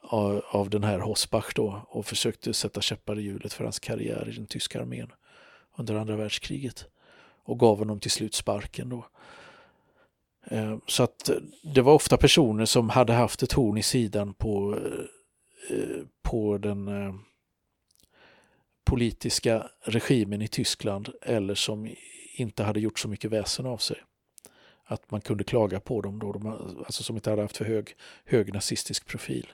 av, 0.00 0.42
av 0.50 0.70
den 0.70 0.84
här 0.84 0.98
Hosbach 0.98 1.54
då 1.54 1.86
och 1.88 2.06
försökte 2.06 2.54
sätta 2.54 2.80
käppar 2.80 3.18
i 3.18 3.22
hjulet 3.22 3.52
för 3.52 3.64
hans 3.64 3.78
karriär 3.78 4.28
i 4.28 4.32
den 4.32 4.46
tyska 4.46 4.80
armén 4.80 5.12
under 5.76 5.94
andra 5.94 6.16
världskriget 6.16 6.86
och 7.44 7.58
gav 7.58 7.78
honom 7.78 8.00
till 8.00 8.10
slut 8.10 8.34
sparken 8.34 8.88
då. 8.88 9.06
Eh, 10.44 10.78
så 10.86 11.02
att 11.02 11.28
eh, 11.28 11.36
det 11.62 11.82
var 11.82 11.92
ofta 11.94 12.16
personer 12.16 12.64
som 12.64 12.88
hade 12.88 13.12
haft 13.12 13.42
ett 13.42 13.52
horn 13.52 13.78
i 13.78 13.82
sidan 13.82 14.34
på, 14.34 14.78
eh, 15.70 16.04
på 16.22 16.58
den 16.58 16.88
politiska 18.84 19.70
regimen 19.84 20.42
i 20.42 20.48
Tyskland 20.48 21.08
eller 21.22 21.54
som 21.54 21.94
inte 22.34 22.62
hade 22.62 22.80
gjort 22.80 22.98
så 22.98 23.08
mycket 23.08 23.30
väsen 23.30 23.66
av 23.66 23.76
sig. 23.76 23.96
Att 24.84 25.10
man 25.10 25.20
kunde 25.20 25.44
klaga 25.44 25.80
på 25.80 26.00
dem 26.00 26.18
då, 26.18 26.32
de, 26.32 26.46
alltså 26.86 27.02
som 27.02 27.16
inte 27.16 27.30
hade 27.30 27.42
haft 27.42 27.56
för 27.56 27.64
hög, 27.64 27.94
hög 28.24 28.54
nazistisk 28.54 29.06
profil. 29.06 29.52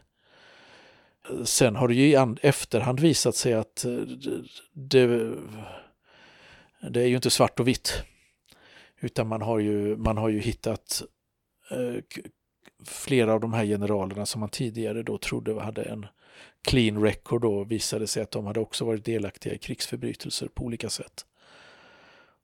Sen 1.44 1.76
har 1.76 1.88
det 1.88 1.94
ju 1.94 2.06
i 2.08 2.36
efterhand 2.42 3.00
visat 3.00 3.36
sig 3.36 3.54
att 3.54 3.84
eh, 3.84 3.92
det, 4.72 5.34
det 6.90 7.02
är 7.02 7.06
ju 7.06 7.16
inte 7.16 7.30
svart 7.30 7.60
och 7.60 7.68
vitt. 7.68 8.02
Utan 9.00 9.28
man 9.28 9.42
har 9.42 9.58
ju, 9.58 9.96
man 9.96 10.16
har 10.16 10.28
ju 10.28 10.40
hittat 10.40 11.02
eh, 11.70 12.02
flera 12.84 13.32
av 13.32 13.40
de 13.40 13.52
här 13.52 13.64
generalerna 13.64 14.26
som 14.26 14.40
man 14.40 14.48
tidigare 14.48 15.02
då 15.02 15.18
trodde 15.18 15.60
hade 15.60 15.82
en 15.82 16.06
clean 16.62 17.02
record 17.02 17.42
då 17.42 17.64
visade 17.64 18.06
sig 18.06 18.22
att 18.22 18.30
de 18.30 18.46
hade 18.46 18.60
också 18.60 18.84
varit 18.84 19.04
delaktiga 19.04 19.54
i 19.54 19.58
krigsförbrytelser 19.58 20.48
på 20.48 20.64
olika 20.64 20.90
sätt. 20.90 21.26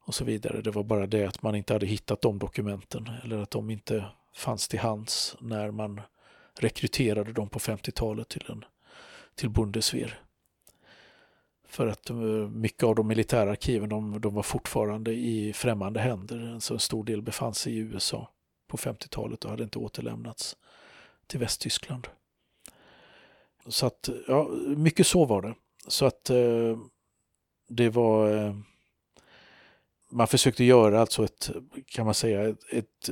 Och 0.05 0.15
så 0.15 0.25
vidare. 0.25 0.63
Det 0.63 0.71
var 0.71 0.83
bara 0.83 1.07
det 1.07 1.25
att 1.25 1.43
man 1.43 1.55
inte 1.55 1.73
hade 1.73 1.87
hittat 1.87 2.23
de 2.23 2.39
dokumenten 2.39 3.11
eller 3.25 3.39
att 3.39 3.51
de 3.51 3.71
inte 3.71 4.05
fanns 4.37 4.69
till 4.69 4.79
hands 4.79 5.37
när 5.41 5.71
man 5.71 6.01
rekryterade 6.59 7.33
dem 7.33 7.49
på 7.49 7.59
50-talet 7.59 8.29
till 8.29 8.45
en 8.49 8.65
till 9.35 9.51
Bundeswehr. 9.51 10.21
För 11.65 11.87
att 11.87 12.11
eh, 12.11 12.17
mycket 12.49 12.83
av 12.83 12.95
de 12.95 13.07
militära 13.07 13.51
arkiven 13.51 13.89
de, 13.89 14.21
de 14.21 14.35
var 14.35 14.43
fortfarande 14.43 15.13
i 15.13 15.53
främmande 15.53 16.01
händer. 16.01 16.59
Så 16.61 16.75
en 16.75 16.81
stor 16.81 17.05
del 17.05 17.23
befann 17.23 17.55
sig 17.55 17.73
i 17.73 17.79
USA 17.79 18.31
på 18.67 18.77
50-talet 18.77 19.45
och 19.45 19.51
hade 19.51 19.65
inte 19.65 19.79
återlämnats 19.79 20.57
till 21.27 21.41
Västtyskland. 21.41 22.09
Så 23.67 23.87
att, 23.87 24.09
ja, 24.29 24.49
mycket 24.77 25.07
så 25.07 25.25
var 25.25 25.43
det. 25.43 25.55
Så 25.89 26.07
att 26.07 26.31
eh, 26.31 26.79
det 27.69 27.89
var 27.89 28.37
eh, 28.37 28.55
man 30.11 30.27
försökte 30.27 30.65
göra 30.65 31.01
alltså 31.01 31.25
ett, 31.25 31.51
kan 31.87 32.05
man 32.05 32.15
säga, 32.15 32.49
ett, 32.49 32.65
ett 32.71 33.11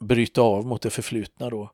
bryta 0.00 0.42
av 0.42 0.66
mot 0.66 0.82
det 0.82 0.90
förflutna 0.90 1.50
då 1.50 1.70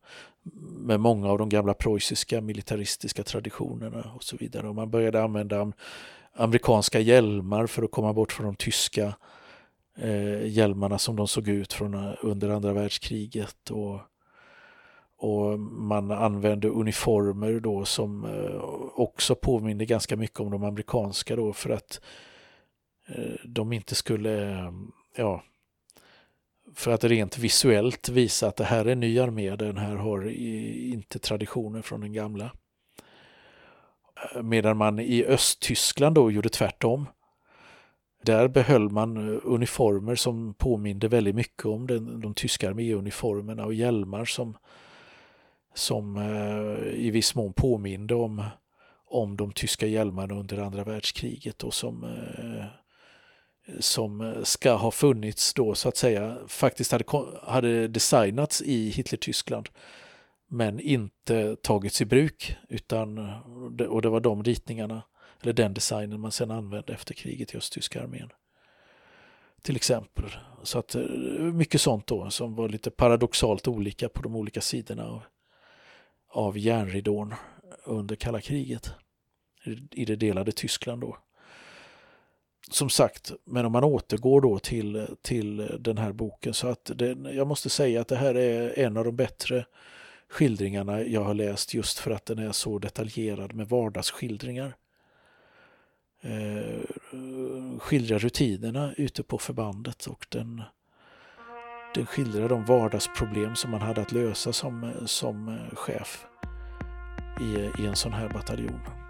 med 0.70 1.00
många 1.00 1.28
av 1.28 1.38
de 1.38 1.48
gamla 1.48 1.74
preussiska 1.74 2.40
militaristiska 2.40 3.22
traditionerna 3.22 4.12
och 4.16 4.24
så 4.24 4.36
vidare. 4.36 4.68
Och 4.68 4.74
man 4.74 4.90
började 4.90 5.22
använda 5.22 5.72
amerikanska 6.34 7.00
hjälmar 7.00 7.66
för 7.66 7.82
att 7.82 7.90
komma 7.90 8.12
bort 8.12 8.32
från 8.32 8.46
de 8.46 8.56
tyska 8.56 9.14
eh, 9.98 10.46
hjälmarna 10.46 10.98
som 10.98 11.16
de 11.16 11.28
såg 11.28 11.48
ut 11.48 11.72
från 11.72 11.94
eh, 11.94 12.14
under 12.22 12.48
andra 12.48 12.72
världskriget. 12.72 13.70
Och, 13.70 14.00
och 15.16 15.60
man 15.60 16.10
använde 16.10 16.68
uniformer 16.68 17.60
då 17.60 17.84
som 17.84 18.24
eh, 18.24 18.60
också 18.94 19.34
påminner 19.34 19.84
ganska 19.84 20.16
mycket 20.16 20.40
om 20.40 20.50
de 20.50 20.64
amerikanska 20.64 21.36
då 21.36 21.52
för 21.52 21.70
att 21.70 22.00
eh, 23.08 23.34
de 23.44 23.72
inte 23.72 23.94
skulle 23.94 24.58
eh, 24.58 24.72
ja, 25.16 25.42
för 26.74 26.90
att 26.90 27.04
rent 27.04 27.38
visuellt 27.38 28.08
visa 28.08 28.48
att 28.48 28.56
det 28.56 28.64
här 28.64 28.84
är 28.84 28.92
en 28.92 29.00
ny 29.00 29.18
armé, 29.18 29.56
den 29.56 29.76
här 29.76 29.96
har 29.96 30.28
inte 30.28 31.18
traditioner 31.18 31.82
från 31.82 32.00
den 32.00 32.12
gamla. 32.12 32.52
Eh, 34.34 34.42
medan 34.42 34.76
man 34.76 34.98
i 34.98 35.24
Östtyskland 35.24 36.14
då 36.14 36.30
gjorde 36.30 36.48
tvärtom. 36.48 37.06
Där 38.24 38.48
behöll 38.48 38.90
man 38.90 39.34
eh, 39.34 39.40
uniformer 39.44 40.14
som 40.14 40.54
påminde 40.54 41.08
väldigt 41.08 41.34
mycket 41.34 41.66
om 41.66 41.86
den, 41.86 42.20
de 42.20 42.34
tyska 42.34 42.68
arméuniformerna 42.68 43.64
och 43.64 43.74
hjälmar 43.74 44.24
som, 44.24 44.56
som 45.74 46.16
eh, 46.16 46.94
i 46.94 47.10
viss 47.10 47.34
mån 47.34 47.52
påminde 47.52 48.14
om, 48.14 48.44
om 49.06 49.36
de 49.36 49.52
tyska 49.52 49.86
hjälmarna 49.86 50.34
under 50.34 50.58
andra 50.58 50.84
världskriget 50.84 51.62
och 51.62 51.74
som 51.74 52.04
eh, 52.04 52.81
som 53.80 54.20
eh, 54.20 54.42
ska 54.42 54.72
ha 54.72 54.90
funnits 54.90 55.54
då 55.54 55.74
så 55.74 55.88
att 55.88 55.96
säga 55.96 56.38
faktiskt 56.46 56.92
hade, 56.92 57.04
hade 57.42 57.88
designats 57.88 58.62
i 58.62 58.90
Hitlertyskland 58.90 59.68
men 60.48 60.80
inte 60.80 61.56
tagits 61.56 62.00
i 62.00 62.04
bruk 62.04 62.56
utan 62.68 63.18
eh, 63.18 63.40
och 63.88 64.02
det 64.02 64.08
var 64.08 64.20
de 64.20 64.44
ritningarna 64.44 65.02
eller 65.42 65.52
den 65.52 65.74
designen 65.74 66.20
man 66.20 66.32
sedan 66.32 66.50
använde 66.50 66.92
efter 66.92 67.14
kriget 67.14 67.54
i 67.54 67.56
östtyska 67.56 68.02
armén. 68.02 68.30
Till 69.62 69.76
exempel. 69.76 70.30
Så 70.62 70.78
att 70.78 70.94
eh, 70.94 71.02
mycket 71.38 71.80
sånt 71.80 72.06
då 72.06 72.30
som 72.30 72.54
var 72.54 72.68
lite 72.68 72.90
paradoxalt 72.90 73.68
olika 73.68 74.08
på 74.08 74.22
de 74.22 74.36
olika 74.36 74.60
sidorna 74.60 75.04
av, 75.04 75.22
av 76.28 76.58
järnridån 76.58 77.34
under 77.84 78.16
kalla 78.16 78.40
kriget 78.40 78.90
i 79.90 80.04
det 80.04 80.16
delade 80.16 80.52
Tyskland 80.52 81.00
då 81.00 81.16
som 82.70 82.90
sagt, 82.90 83.32
men 83.44 83.64
om 83.66 83.72
man 83.72 83.84
återgår 83.84 84.40
då 84.40 84.58
till, 84.58 85.06
till 85.22 85.76
den 85.80 85.98
här 85.98 86.12
boken 86.12 86.54
så 86.54 86.68
att 86.68 86.90
det, 86.94 87.16
jag 87.32 87.46
måste 87.46 87.70
säga 87.70 88.00
att 88.00 88.08
det 88.08 88.16
här 88.16 88.34
är 88.34 88.78
en 88.78 88.96
av 88.96 89.04
de 89.04 89.16
bättre 89.16 89.64
skildringarna 90.28 91.02
jag 91.02 91.24
har 91.24 91.34
läst 91.34 91.74
just 91.74 91.98
för 91.98 92.10
att 92.10 92.26
den 92.26 92.38
är 92.38 92.52
så 92.52 92.78
detaljerad 92.78 93.54
med 93.54 93.68
vardagsskildringar. 93.68 94.74
Eh, 96.20 96.80
skildrar 97.78 98.18
rutinerna 98.18 98.92
ute 98.96 99.22
på 99.22 99.38
förbandet 99.38 100.06
och 100.06 100.26
den, 100.28 100.62
den 101.94 102.06
skildrar 102.06 102.48
de 102.48 102.64
vardagsproblem 102.64 103.56
som 103.56 103.70
man 103.70 103.80
hade 103.80 104.00
att 104.00 104.12
lösa 104.12 104.52
som, 104.52 104.92
som 105.06 105.58
chef 105.72 106.26
i, 107.40 107.82
i 107.82 107.86
en 107.86 107.96
sån 107.96 108.12
här 108.12 108.28
bataljon. 108.28 109.01